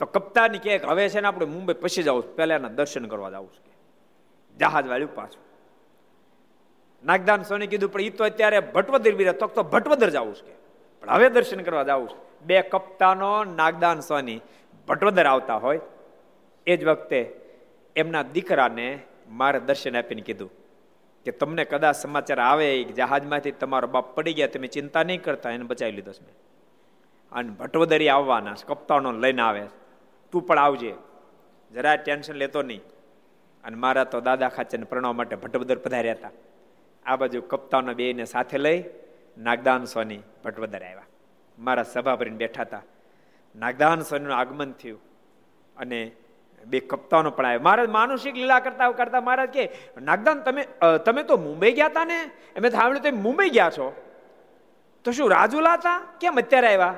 [0.00, 3.50] તો કપ્તાની કે હવે છે ને આપણે મુંબઈ પછી જવું પહેલા એના દર્શન કરવા જવું
[3.56, 3.72] છે
[4.56, 5.42] જહાજ વાળ્યું પાછું.
[7.04, 10.54] નાગદાન સોની કીધું, પણ એ તો અત્યારે ભટવદર બી તો ભટવદર જવું છે
[11.02, 12.08] પણ હવે દર્શન કરવા જવું
[12.46, 14.40] બે કપ્તાનો નાગદાન સોની
[14.88, 15.80] ભટવદર આવતા હોય.
[16.66, 17.20] એ જ વખતે
[17.96, 18.88] એમના દીકરાને
[19.40, 20.50] મારે દર્શન આપીને કીધું
[21.26, 22.68] કે, તમને કદાચ સમાચાર આવે
[22.98, 26.32] જહાજમાંથી તમારો બાપ પડી ગયા, તમે ચિંતા નહીં કરતા, એને બચાવી લીધો છે
[27.32, 29.62] અને ભટવદરી આવવાના કપ્તાનો લઈને આવે
[30.32, 30.94] તું પણ આવજે.
[31.72, 32.80] જરા ટેન્શન લેતો નહીં.
[33.64, 36.30] અને મારા તો દાદા ખાચરને પ્રણવ માટે ભટ્ટબદર પધાર્યા હતા.
[37.06, 38.84] આ બાજુ કપ્તાનો બેને સાથે લઈ
[39.38, 41.02] નાગદાન સોની ભટ્ટબદર આવ્યા.
[41.58, 42.82] મારા સભા ભરીને બેઠા હતા.
[43.56, 45.00] નાગદાન સોનીનું આગમન થયું.
[45.76, 46.12] અને
[46.66, 47.60] બે કપ્તાનો પણ આવ્યો.
[47.60, 49.68] મહારાજ, માનુષિક લીલા કરતા કરતા મહારાજ કે,
[50.02, 50.66] નાગદાન, તમે
[51.06, 52.30] તમે તો મુંબઈ ગયા હતા ને?
[52.56, 53.96] એમ સાંભળ્યું, તમે મુંબઈ ગયા છો.
[55.04, 56.12] તો શું, રાજુલા હતા?
[56.20, 56.94] કેમ અત્યારે આવ્યા?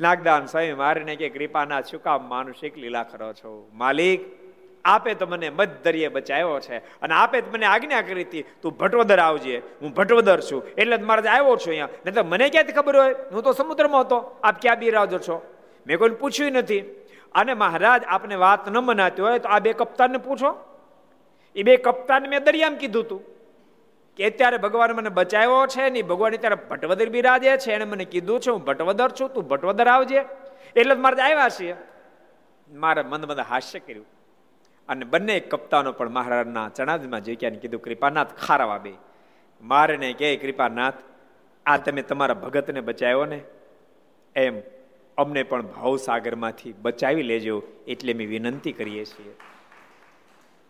[0.00, 3.70] નાગદાન સ્વામી મારીને કે, કૃપાના શું કામ માનુષિક લીલા કરો છો?
[3.72, 4.20] માલિક,
[4.84, 9.62] આપે તો મને મધદરિયે બચાવ્યો છે અને આપે મને આજ્ઞા કરી હતી, તું ભટવદર આવજે,
[9.82, 10.62] હું ભટવદર છું.
[10.78, 11.86] એટલે મારે આવ્યો છું અહીંયા.
[11.86, 13.14] નહીં તો મને ક્યાંથી ખબર હોય?
[13.32, 14.40] હું તો સમુદ્રમાં હતો.
[14.42, 15.54] આપ ક્યાં બિરાજો છો?
[15.86, 16.80] મેં કોઈને પૂછ્યું નથી.
[17.34, 20.56] અને મહારાજ આપને વાત ન મનાતી હોય તો આ બે કપ્તાનને પૂછો.
[21.56, 23.33] એ બે કપ્તાન મેં દરિયામાં કીધું હતું
[24.16, 28.40] કે અત્યારે ભગવાન મને બચાવ્યો છે ને ભગવાન અત્યારે ભટવદર બિરાજે છે એને મને કીધું
[28.40, 30.24] છે, હું ભટવદર છું, તું ભટવદર આવજે.
[30.76, 31.76] એટલે જ મારે આવ્યા છીએ.
[32.72, 34.06] મારે મંદ મંદ હાસ્ય કર્યું.
[34.88, 38.92] અને બંને કપ્તાનો પણ મહારાજના ચણાદમાં જોઈ કીધું, કૃપાનાથ, ખારાવા બે.
[39.62, 40.94] મારે ને કે કૃપાનાથ,
[41.66, 43.40] આ તમે તમારા ભગતને બચાવ્યો ને?
[44.36, 44.62] એમ
[45.18, 49.34] અમને પણ ભાવસાગરમાંથી બચાવી લેજો, એટલે અમે વિનંતી કરીએ છીએ.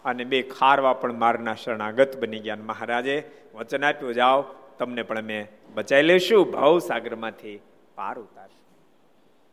[0.05, 2.57] અને બે ખારવા પણ મારના શરણાગત બની ગયા.
[2.57, 3.16] મહારાજે
[3.55, 4.42] વચન આપ્યું, જાઓ,
[4.78, 7.61] તમને પણ અમે બચાવી લેશું ભાવસાગરમાંથી
[7.94, 8.62] પાર ઉતારશું.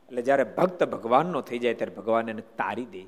[0.08, 3.04] એટલે જ્યારે ભક્ત ભગવાનનો થઈ જાય, ત્યારે ભગવાન એને તારી દે.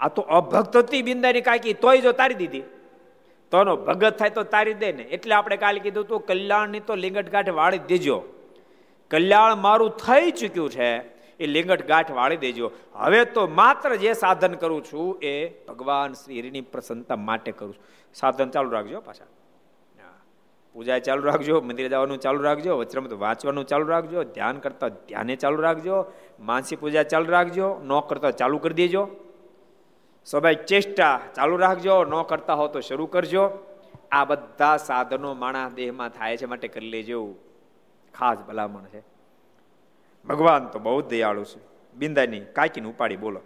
[0.00, 2.64] આ તો અભક્ત હતી બિંદાની કાકી, તોય જો તારી દીધી.
[3.50, 5.02] તોનો ભગત થાય તો તારી દે ને.
[5.02, 8.18] એટલે આપણે કાલે કીધું તું કલ્યાણની તો લિંગટ ગાંઠ વાળી દેજો.
[9.10, 12.70] કલ્યાણ મારું થઈ ચૂક્યું છે એ લિંગટ ગાંઠ વાળી દેજો.
[12.94, 17.84] હવે તો માત્ર જે સાધન કરું છું એ ભગવાન શ્રી હરિની પ્રસન્નતા માટે કરું છું.
[18.14, 19.24] સાધન ચાલુ રાખજો પાછા.
[20.74, 25.62] પૂજા ચાલુ રાખજો, મંદિરે જવાનું ચાલુ રાખજો, વચરામૃત વાંચવાનું ચાલુ રાખજો, ધ્યાન કરતા ધ્યાને ચાલુ
[25.62, 26.04] રાખજો,
[26.40, 29.08] માનસી પૂજા ચાલુ રાખજો, ન કરતા ચાલુ કરી દેજો.
[30.24, 33.50] સ્વાભાવિક ચેષ્ટા ચાલુ રાખજો, ન કરતા હો તો શરૂ કરજો.
[34.10, 37.34] આ બધા સાધનો માણા દેહમાં થાય છે માટે કરી લેજો.
[38.14, 39.17] ખાસ ભલામણ છે.
[40.28, 41.60] ભગવાન તો બહુ દયાળુ છે.
[41.94, 43.40] બિંદાની કાકીને ઉપાડી બોલો.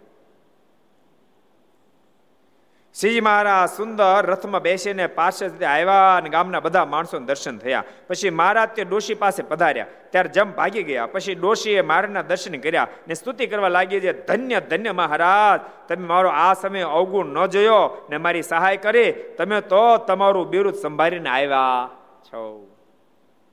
[2.99, 7.83] શ્રી મહારાજ સુંદર રથમાં બેસીને પાછળ આવ્યા અને ગામના બધા માણસોને દર્શન થયા.
[8.07, 9.85] પછી મહારાજ તે ડોશી પાસે પધાર્યા.
[10.09, 11.05] ત્યારે જમ ભાગી ગયા.
[11.05, 16.29] પછી ડોશીએ મહારાજના દર્શન કર્યા ને સ્તુતિ કરવા લાગી છે, ધન્ય ધન્ય મહારાજ, તમે મારો
[16.29, 21.89] આ સમય અવગુણ ન જોયો ને મારી સહાય કરી, તમે તો તમારું બિરુદ સંભાળીને આવ્યા
[22.23, 22.69] છો.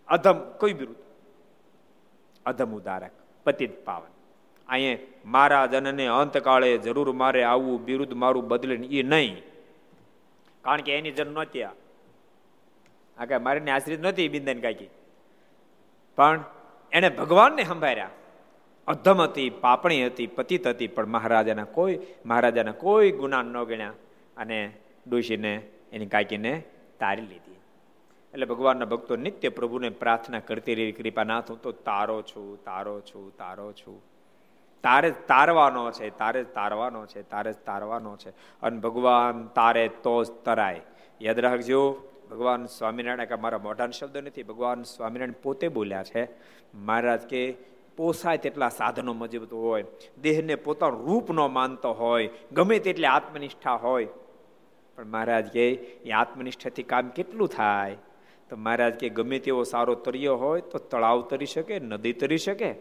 [0.09, 0.97] અધમ, કોઈ બિરુદ?
[2.47, 3.11] અધમ ઉદારક.
[3.45, 4.11] પતિત પાવન.
[4.69, 9.43] અહીંયા મારા જનને અંતકાળે જરૂર મારે આવવું બિરુદ મારું બદલે એ નહીં.
[10.63, 11.71] કારણ કે એની જન્મ નહોતી આ.
[13.29, 14.89] કઈ મારીને આશ્રિત નહોતી બિંદન કાકી.
[16.17, 16.45] પણ
[16.93, 18.11] એને ભગવાનને સંભાળ્યા.
[18.87, 23.93] અધમ હતી, પાપણી હતી, પતિત હતી, પણ મહારાજાના કોઈ મહારાજાના કોઈ ગુના ન ગણ્યા
[24.37, 24.73] અને
[25.07, 25.63] ડોશીને,
[25.93, 26.63] એની કાકીને
[27.01, 27.60] તારી લીધી.
[28.33, 33.37] એટલે ભગવાનના ભક્તો નિત્ય પ્રભુને પ્રાર્થના કરતી રહી, કૃપાનાથ, હું તો તારો છું તારો છું
[33.37, 34.03] તારો છું.
[34.83, 38.31] તારે તારવાનો છે, તારે તારવાનો છે, તારે તારવાનો છે.
[38.63, 40.81] અને ભગવાન તારે તો જ તરાય.
[41.23, 46.29] યાદ રાખજો, ભગવાન સ્વામિનારાયણ કે મારા મોઢાના શબ્દ નથી, ભગવાન સ્વામિનારાયણ પોતે બોલ્યા છે,
[46.75, 47.57] મહારાજ કે
[47.97, 49.85] પોસાય તેટલા સાધનો મજબૂત હોય,
[50.23, 54.09] દેહને પોતાનું રૂપ ન માનતો હોય, ગમે તેટલી આત્મનિષ્ઠા હોય.
[54.97, 57.97] પણ મહારાજ કે, એ આત્મનિષ્ઠાથી કામ કેટલું થાય?
[58.51, 62.75] તો મહારાજ કે ગમે તેવો સારો તર્યો હોય તો તળાવ તરી શકે, નદી તરી શકે,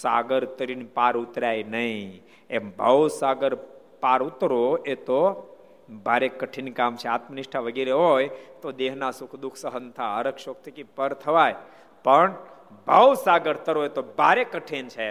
[0.00, 2.22] સાગર તરીને પાર ઉતરાય નહીં.
[2.50, 3.54] એમ ભાવ સાગર
[4.00, 5.50] પાર ઉતરો એ તો
[6.04, 8.28] ભારે કઠિન કામ છે, આત્મનિષ્ઠા વગેરે હોય
[8.62, 11.54] તો દેહના સુખ દુઃખ સહન થા હરક શોખ થકી પર થવાય.
[12.04, 12.34] પણ
[12.86, 15.10] ભાવ સાગર તરો એ તો ભારે કઠિન છે.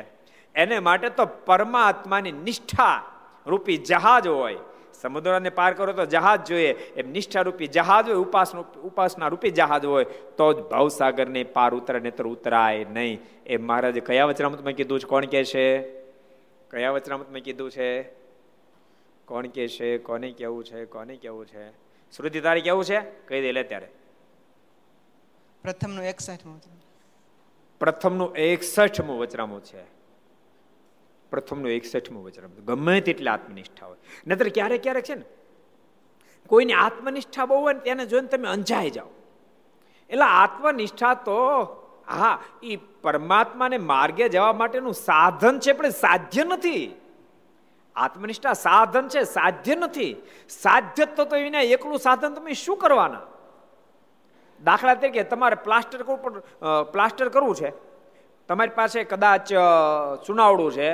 [0.56, 3.04] એને માટે તો પરમાત્માની નિષ્ઠા
[3.48, 4.58] રૂપી જહાજ હોય.
[5.04, 6.74] સમુદ્રને પાર કરો તો જહાજ જોઈએ.
[6.74, 10.04] એમ નિષ્ઠા રૂપી જહાજ હોય ઉપાસનું ઉપાસના રૂપી જહાજ હોય
[10.38, 13.20] તો જ ભવસાગરને પાર ઉતરે નેત્ર ઉતરાય નહીં.
[13.46, 15.08] એ મહારાજે કયા વચનામતમાં કીધું છે?
[15.08, 15.80] કોણ કહે છે?
[16.72, 18.04] કયા વચનામતમાં કીધું છે?
[19.26, 19.98] કોણ કે છે?
[19.98, 20.86] કોને કેવું છે?
[20.86, 21.70] કોને કેવું છે?
[22.16, 23.00] શ્રુતિ તારે કેવું છે?
[23.00, 23.88] કહી દે લે ત્યારે.
[25.64, 26.62] પ્રથમનું એકસઠમું
[27.80, 30.03] પ્રથમનું એકસઠમું વચરામું છે.
[31.34, 34.00] પ્રથમનું એકસઠમું વચન ગમે તેટલી આત્મનિષ્ઠા હોય.
[34.28, 35.26] નતર ક્યારેક ક્યારેક છે ને,
[36.50, 39.12] કોઈની આત્મનિષ્ઠા બહુ હોય ને તેને જોઈને તમે અંજાઈ જાઓ.
[40.10, 41.38] એટલે આત્મનિષ્ઠા તો
[42.10, 46.84] હા એ પરમાત્માને માર્ગે જવા માટેનું સાધન છે, પણ સાધ્ય નથી.
[47.96, 50.14] આત્મનિષ્ઠા સાધન છે, સાધ્ય નથી.
[50.50, 53.24] સાધ્ય તો વિના એકલું સાધન તમે શું કરવાના?
[54.62, 56.20] દાખલા તરીકે તમારે પ્લાસ્ટર કરવું
[56.92, 57.70] પ્લાસ્ટર કરવું છે.
[58.50, 59.48] તમારી પાસે કદાચ
[60.26, 60.90] ચુનાવડું છે.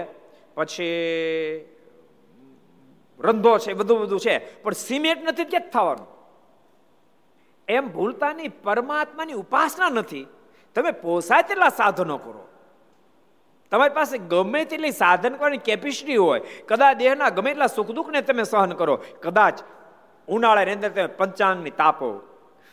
[0.56, 1.66] પછી
[3.20, 4.62] રંધો છે, બધું બધું છે.
[4.62, 6.08] પણ સિમેન્ટ નથી ક્યાંક થવાનું.
[7.68, 10.28] એમ ભૂલતા નહીં પરમાત્માની ઉપાસના નથી.
[10.76, 12.48] તમે પોસાય તેટલા સાધનો કરો.
[13.72, 18.44] તમારી પાસે ગમે તેટલી સાધન કરવાની કેપેસિટી હોય, કદાચ દેહના ગમે એટલા સુખ દુઃખને તમે
[18.44, 19.60] સહન કરો, કદાચ
[20.28, 22.22] ઉનાળાની અંદર તમે પંચાંગની તાપો,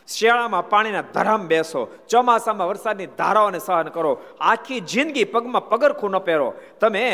[0.07, 6.53] શિયાળામાં પાણીના ધરામ બેસો, ચોમાસામાં વરસાદની ધારાઓને સહન કરો, આખી જિંદગી પગમાં પગરખું ન પહેરો.
[6.79, 7.05] તમે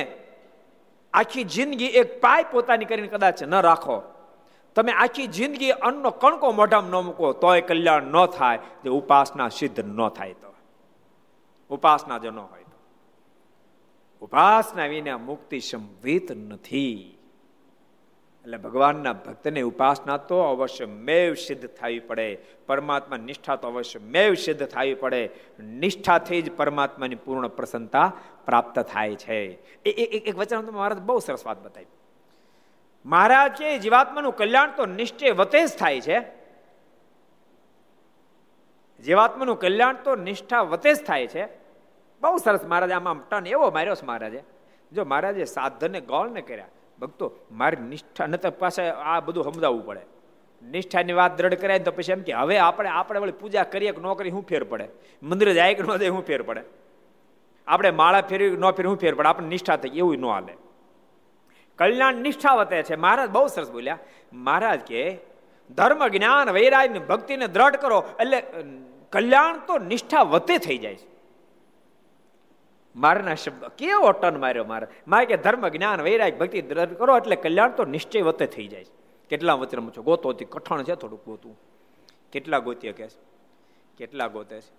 [1.13, 4.01] આખી જિંદગી એક પાય પોતાની કરીને કદાચ ન રાખો.
[4.75, 8.59] તમે આખી જિંદગી અન્નનો કણકો મોઢામાં ન મૂકો, તોય કલ્યાણ ન થાય.
[8.83, 10.53] જે ઉપાસના સિદ્ધ ન થાય તો.
[11.69, 12.77] ઉપાસના જો ન હોય તો.
[14.21, 17.17] ઉપાસના વિના મુક્તિ સંવિત નથી.
[18.43, 22.37] એટલે ભગવાનના ભક્તને ઉપાસના તો અવશ્ય મેવ સિદ્ધ થવી પડે.
[22.67, 25.29] પરમાત્મા નિષ્ઠા તો અવશ્ય મેવ સિદ્ધ થવી પડે.
[25.59, 28.13] નિષ્ઠાથી જ પરમાત્માની પૂર્ણ પ્રસન્નતા
[28.45, 29.53] પ્રાપ્ત થાય છે.
[29.83, 31.85] એ એક વચન મહારાજ બહુ સરસ વાત બતાવી.
[33.05, 36.19] મહારાજ છે જીવાત્માનું કલ્યાણ તો નિશ્ચય વતે જ થાય છે.
[39.03, 41.45] જીવાત્માનું કલ્યાણ તો નિષ્ઠા વતે જ થાય છે.
[42.21, 44.43] બહુ સરસ મહારાજ આમાં ટન એવો માર્યો છે મહારાજે.
[44.91, 46.67] જો મહારાજે સાધને ગોળ ને કર્યા.
[46.99, 50.01] ભક્તો, મારી નિષ્ઠા ન પાસે આ બધું સમજાવવું પડે.
[50.63, 54.01] નિષ્ઠાની વાત દ્રઢ કરાય તો પછી એમ કે, હવે આપણે આપણે વળી પૂજા કરીએ કે
[54.01, 54.87] ન કરી શું ફેર પડે?
[55.23, 56.61] મંદિર જાય કે ન જાય, શું ફેર પડે?
[57.67, 59.29] આપણે માળા ફેરવી ન ફેર શું ફેર પડે?
[59.29, 60.53] આપણે નિષ્ઠા થઈ એવું ન હાલે.
[61.77, 62.95] કલ્યાણ નિષ્ઠા વતે છે.
[62.95, 63.99] મહારાજ બહુ સરસ બોલ્યા.
[64.33, 65.17] મહારાજ કે,
[65.71, 68.43] ધર્મ, જ્ઞાન વૈરાગ ભક્તિને દ્રઢ કરો એટલે
[69.09, 71.12] કલ્યાણ તો નિષ્ઠા વતે થઈ જાય છે.
[72.95, 74.87] મારના શબ્દ કેવો ટન માર્યો મારે?
[75.07, 78.85] મારે કે ધર્મ જ્ઞાન વૈરાગ ભક્તિ કરો એટલે કલ્યાણ તો નિશ્ચય વતે થઈ જાય
[79.29, 80.01] કેટલા વચન છો?
[80.01, 81.57] ગોતો કઠણ છે થોડુંક ગોતું
[82.31, 83.07] કેટલા ગોતીએ કે
[83.97, 84.71] કેટલા ગોતે છે?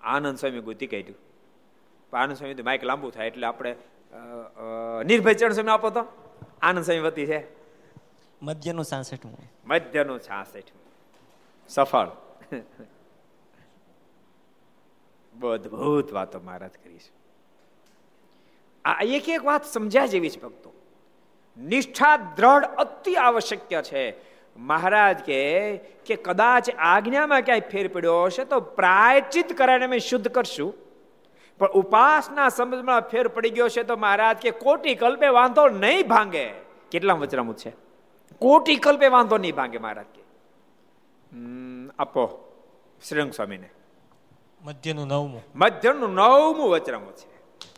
[0.00, 2.16] આનંદ સ્વામી ગોતી કાઢ્યું.
[2.16, 3.76] આનંદ સ્વામી માઇક લાંબુ થાય એટલે આપણે
[5.04, 6.02] નિર્ભય ચરણ સ્વામી આપો તો.
[6.62, 7.40] આનંદ સ્વામી વતી છે.
[8.42, 9.26] મધ્યનું છાસઠ
[9.66, 10.70] મધ્યનું છાસઠ
[11.68, 12.08] સફળ.
[15.44, 17.16] અદભુત વાતો મહારાજ કરી છે
[18.84, 20.72] આ એક એક વાત સમજ્યા જેવી છે ભક્તો.
[21.58, 24.14] નિષ્ઠા દ્રઢ અતિ આવશ્યક છે.
[24.56, 30.74] મહારાજ કે કે કદાચ આજ્ઞામાં ક્યાંય ફેર પડ્યો હશે તો પ્રાયચિત કરાને અમે શુદ્ધ કરશું.
[31.58, 36.46] પણ ઉપાસના સમજમાં ફેર પડી ગયો છે તો મહારાજ કે કોટી કલ્પે વાંધો નહીં ભાંગે.
[36.90, 37.72] કેટલા વચરામું છે?
[38.38, 40.22] કોટી કલ્પે વાંધો નહીં ભાંગે મહારાજ કે.
[41.98, 42.52] આપો,
[43.08, 43.70] શ્રીરંગ સ્વામીને.
[44.66, 45.42] મધ્યનું નવમું.
[45.54, 47.28] મધ્યનું નવમું વચરામું છે.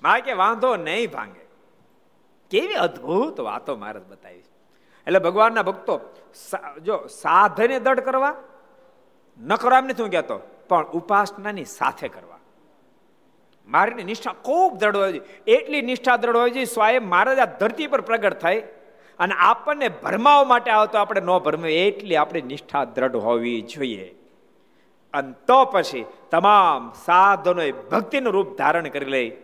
[0.02, 1.44] મારે કે વાંધો નહીં ભાંગે.
[2.50, 4.38] કેવી અદ્ભુત વાતો મહારાજ બતાવી
[5.06, 5.94] એટલે ભગવાનના ભક્તો
[6.82, 8.34] જો સાધને દઢ કરવા
[9.38, 10.36] ન કરવા એમ નથી હું કહેતો,
[10.68, 12.38] પણ ઉપાસનાની સાથે કરવા.
[13.68, 15.22] મારીની નિષ્ઠા ખૂબ દ્રઢ હોય છે.
[15.44, 18.60] એટલી નિષ્ઠા દ્રઢ હોય છે, સ્વયં મહારાજ આ ધરતી પર પ્રગટ થાય
[19.18, 24.14] અને આપણને ભરમાવા માટે આવતો આપણે ન ભરમે, એટલી આપણી નિષ્ઠા દ્રઢ હોવી જોઈએ.
[25.14, 29.36] અને તો પછી તમામ સાધનોએ ભક્તિનું રૂપ ધારણ કરી લે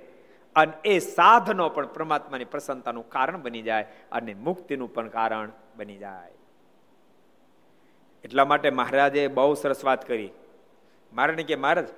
[0.56, 6.30] અને એ સાધનો પણ પરમાત્માની પ્રસન્નતાનું કારણ બની જાય અને મુક્તિનું પણ કારણ બની જાય.
[8.24, 10.30] એટલા માટે મહારાજે બહુ સરસ વાત કરી.
[11.12, 11.88] મહારાજને કે મહારાજ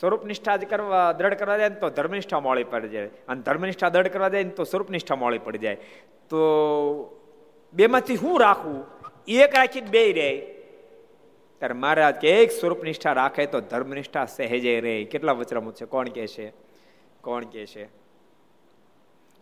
[0.00, 3.06] સ્વરૂપ નિષ્ઠા જ કરવા, દ્રઢ કરવા જાય તો ધર્મનિષ્ઠા મોળી પડી જાય.
[3.06, 5.74] અને ધર્મનિષ્ઠા દ્રઢ કરવા જાય તો સ્વરૂપ નિષ્ઠા મોળી પડી જાય.
[6.28, 6.40] તો
[7.74, 8.86] બેમાંથી શું રાખવું
[9.28, 10.57] એક રાખી બે રહે.
[11.58, 15.04] ત્યારે મહારાજ કે એક સ્વરૂપ નિષ્ઠા રાખે તો ધર્મનિષ્ઠા સહેજે રહે.
[15.04, 15.84] કેટલા વચરામું છે?
[15.84, 16.52] કોણ કે છે?
[17.20, 17.88] કોણ કે છે?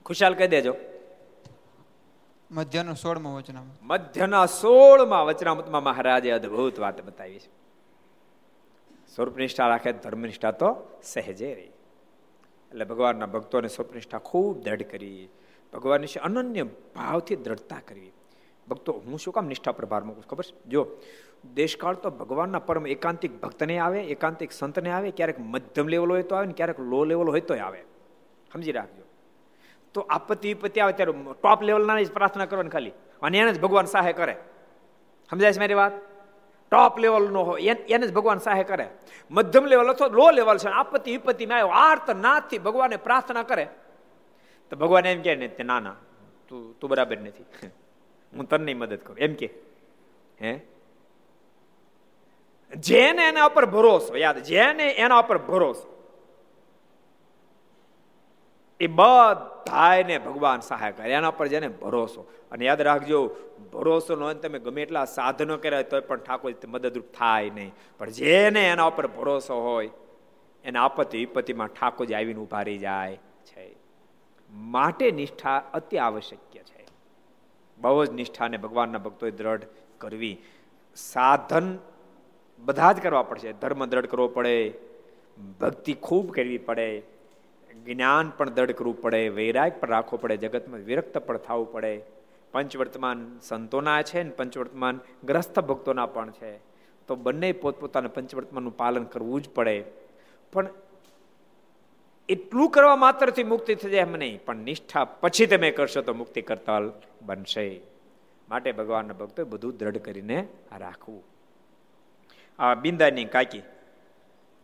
[0.07, 0.75] ખુશાલ કહી દેજો.
[2.51, 3.79] મધ્યનો સોળમાં વચનામૃત.
[3.83, 7.57] મધ્યના સોળમાં વચનામૃતમાં મહારાજે અદભુત વાત બતાવી છે.
[9.15, 11.63] સ્વરૂપનિષ્ઠા રાખે ધર્મનિષ્ઠા તો સહેજે રહી.
[11.63, 15.29] એટલે ભગવાનના ભક્તોને સ્વરૂપનિષ્ઠા ખૂબ દ્રઢ કરી.
[15.73, 18.13] ભગવાન વિશે અનન્ય ભાવથી દ્રઢતા કરવી.
[18.69, 20.69] ભક્તો હું શું કામ નિષ્ઠા પર ભાર મૂકું ખબર છે?
[20.69, 20.89] જો
[21.55, 26.35] દેશકાળ તો ભગવાનના પરમ એકાંતિક ભક્તને આવે, એકાંતિક સંતને આવે, ક્યારેક મધ્યમ લેવલ હોય તો
[26.35, 27.85] આવે ને ક્યારેક લો લેવલ હોય તો આવે.
[28.53, 29.03] સમજી રાખજો.
[29.95, 32.93] તો આપત્તિ વિપત્તિ આવે ત્યારે ટોપ લેવલના જ પ્રાર્થના કરવાની ખાલી.
[33.23, 34.37] અને એને જ ભગવાન સહાય કરે.
[35.31, 35.93] સમજાય છે મારી વાત?
[36.71, 38.89] ટોપ લેવલનો હોય એને જ ભગવાન સહાય કરે.
[39.31, 43.69] મધ્યમ લેવલ અથવા લો લેવલ છે, આપત્તિ વિપત્તિમાં આવ્યો આર્ત નાથથી ભગવાને પ્રાર્થના કરે.
[44.71, 45.97] તો ભગવાન એમ કહે ને ના ના
[46.49, 47.45] તું તું બરાબર નથી.
[48.37, 49.19] હું તને મદદ કરું.
[49.19, 49.51] એમ કે
[50.43, 50.61] હે?
[52.75, 55.93] જેને એના ઉપર ભરોસો, યાદ, જેને એના ઉપર ભરોસો,
[58.81, 62.33] એ બધાને ભગવાન સહાય કરે, એના પર જેને ભરોસો.
[62.53, 63.37] અને યાદ રાખજો,
[63.73, 67.73] ભરોસો નો તમે ગમે એટલા સાધનો કર્યા તો પણ ઠાકોર મદદરૂપ થાય નહીં.
[67.99, 69.91] પણ જેને એના ઉપર ભરોસો હોય,
[70.65, 73.77] એના આપત્તિ વિપત્તિમાં ઠાકોરજી આવીને ઊભા જાય છે.
[74.51, 76.87] માટે નિષ્ઠા અતિ આવશ્યક છે.
[77.79, 79.63] બહુ જ નિષ્ઠાને ભગવાનના ભક્તોએ દ્રઢ
[79.99, 80.43] કરવી.
[80.95, 81.79] સાધન
[82.59, 83.53] બધા જ કરવા પડશે.
[83.53, 84.75] ધર્મ દ્રઢ કરવો પડે,
[85.61, 87.03] ભક્તિ ખૂબ કરવી પડે,
[87.85, 92.03] જ્ઞાન પણ દ્રઢ કરવું પડે, વૈરાગ પણ રાખવો પડે, જગતમાં વિરક્ત પણ થવું પડે.
[92.53, 96.59] પંચવર્તમાન સંતોના છે ને પંચવર્તમાન ગ્રસ્થ ભક્તોના પણ છે.
[97.07, 99.85] તો બંને પોતપોતાના પંચવર્તમાનનું પાલન કરવું જ પડે.
[100.53, 100.69] પણ
[102.29, 106.43] એટલું કરવા માત્રથી મુક્તિ થઈ જાય એમ નહીં, પણ નિષ્ઠા પછી તમે કરશો તો મુક્તિ
[106.43, 106.93] કરતાલ
[107.23, 107.81] બનશે.
[108.49, 110.49] માટે ભગવાનના ભક્તો બધું દ્રઢ કરીને
[110.79, 111.36] રાખવું.
[112.59, 113.63] આ બિંદાની કાકી.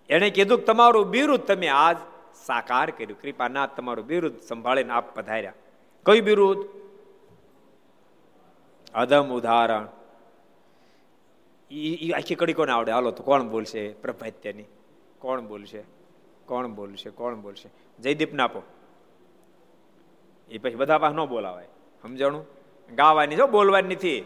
[0.08, 1.96] એણે કીધું કે તમારું બિરુદ તમે આજ
[2.46, 3.20] સાકાર કર્યું.
[3.20, 5.52] કૃપાનાથ તમારું બિરુદ સંભાળીને આપ પધાર્યા.
[6.06, 6.58] કયું બિરુદ?
[8.94, 9.88] અધમ ઉદાહરણ.
[12.14, 12.92] આખી કડી કોને આવડે?
[12.92, 13.92] હાલો તો કોણ બોલશે?
[13.92, 14.64] પ્રભાત્યની.
[15.18, 15.82] કોણ બોલશે?
[16.46, 17.10] કોણ બોલશે?
[17.10, 17.70] કોણ બોલશે?
[18.02, 18.62] જયદીપ નાપો
[20.50, 21.68] એ પછી બધા પાસે ન બોલાવાય.
[22.02, 22.46] સમજાણું?
[22.94, 24.24] ગાવાની જો બોલવાની નથી.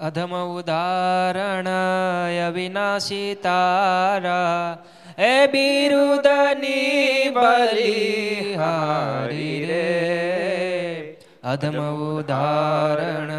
[0.00, 4.78] અધમ ઉદારણાય અવિનાશી તારા
[5.18, 11.16] એ બિરુદની બલિહારી રે.
[11.44, 13.30] અધમ ઉદાહરણ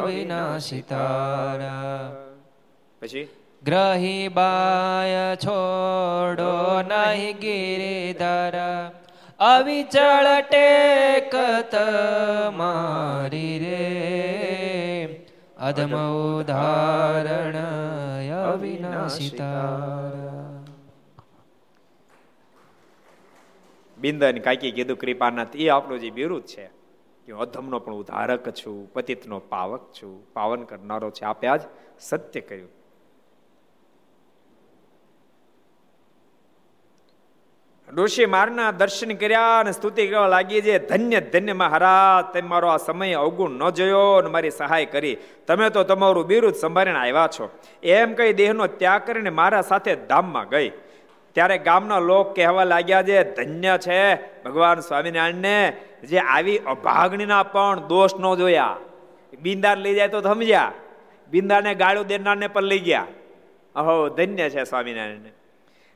[0.00, 2.10] અવિનાશી તારા.
[3.02, 3.28] પછી?
[3.64, 8.52] ગ્રહી બાય છોડો નહીં ગિરિધર
[9.38, 11.74] અવિચળ ટેકત
[12.56, 14.39] મારી રે.
[15.60, 17.56] અધમ ઉદાહરણ
[18.34, 19.64] અવિનાશિતા
[23.98, 26.66] બિંદન કાકી કીધું કૃપાનાથ એ આપણું જે બિરુદ છે
[27.28, 31.62] કે અધમનો પણ ઉધારક છું પતિતનો પાવક છું પાવન કરનારો છે આપે આજ
[32.00, 32.70] સત્ય કહ્યું
[37.96, 40.88] ઋષિ મારના દર્શન કર્યા અને સ્તુતિ કરવા લાગી છે.
[40.88, 45.16] ધન્ય ધન્ય મહારાજ, તમે મારો આ સમય અવગુણ ન જોયો અને મારી સહાય કરી.
[45.46, 47.50] તમે તો તમારું બિરુદ સંભાળીને આવ્યા છો.
[47.82, 50.70] એમ કહી દેહનો ત્યાગ કરીને મારા સાથે ધામમાં ગઈ.
[51.32, 58.10] ત્યારે ગામના લોક કહેવા લાગ્યા છે, ધન્ય છે, ભગવાન સ્વામિનારાયણને, જે આવી અભાગણીના પણ દોષ
[58.20, 58.76] ન જોયા.
[59.42, 60.72] બિંદાર લઈ જાય તો સમજ્યા.
[61.30, 63.06] બિંદાને ગાળું દેનારને પણ લઈ ગયા.
[63.74, 65.39] અહો, ધન્ય છે સ્વામિનારાયણ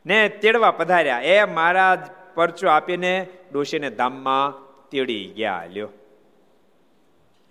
[0.06, 1.20] ને તેડવા પધાર્યા.
[1.20, 1.98] એ મહારાજ
[2.34, 5.64] પરચો આપીને ડોશીને ધામમાં તેડી ગયા.
[5.70, 5.88] લ્યો.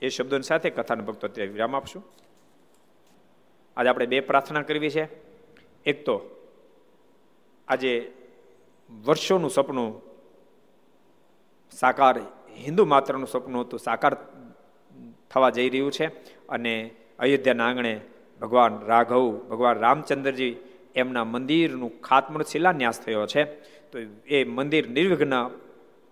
[0.01, 2.03] એ શબ્દોની સાથે કથાનું ભક્તો વિરામ આપશું.
[3.77, 5.09] આજે આપણે બે પ્રાર્થના કરવી છે.
[5.85, 6.21] એક તો
[7.67, 8.11] આજે
[9.05, 10.01] વર્ષોનું સપનું
[11.71, 12.19] સાકાર,
[12.57, 14.17] હિન્દુ માત્રનું સપનું હતું, સાકાર
[15.31, 16.07] થવા જઈ રહ્યું છે.
[16.47, 18.01] અને અયોધ્યાના આંગણે
[18.41, 20.55] ભગવાન રાઘવ, ભગવાન રામચંદ્રજી
[20.95, 23.43] એમના મંદિરનું ખાતમુહૂર્ત શિલાન્યાસ થયો છે.
[23.91, 25.35] તો એ મંદિર નિર્વિઘ્ન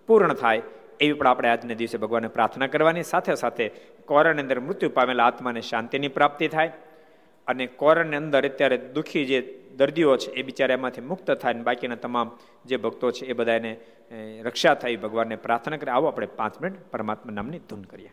[0.08, 0.62] પૂર્ણ થાય
[1.00, 3.02] એવી પણ આપણે આજના દિવસે ભગવાનને પ્રાર્થના કરવાની.
[3.02, 3.66] સાથે સાથે
[4.06, 6.72] કોરણની અંદર મૃત્યુ પામેલા આત્માને શાંતિની પ્રાપ્તિ થાય
[7.46, 9.38] અને કોરણની અંદર અત્યારે દુઃખી જે
[9.76, 12.28] દર્દીઓ છે એ બિચારા એમાંથી મુક્ત થાય અને બાકીના તમામ
[12.66, 13.70] જે ભક્તો છે એ બધાને
[14.42, 18.12] રક્ષા થાય ભગવાનને પ્રાર્થના કરે આવો આપણે પાંચ મિનિટ પરમાત્મા નામની ધૂન કરીએ.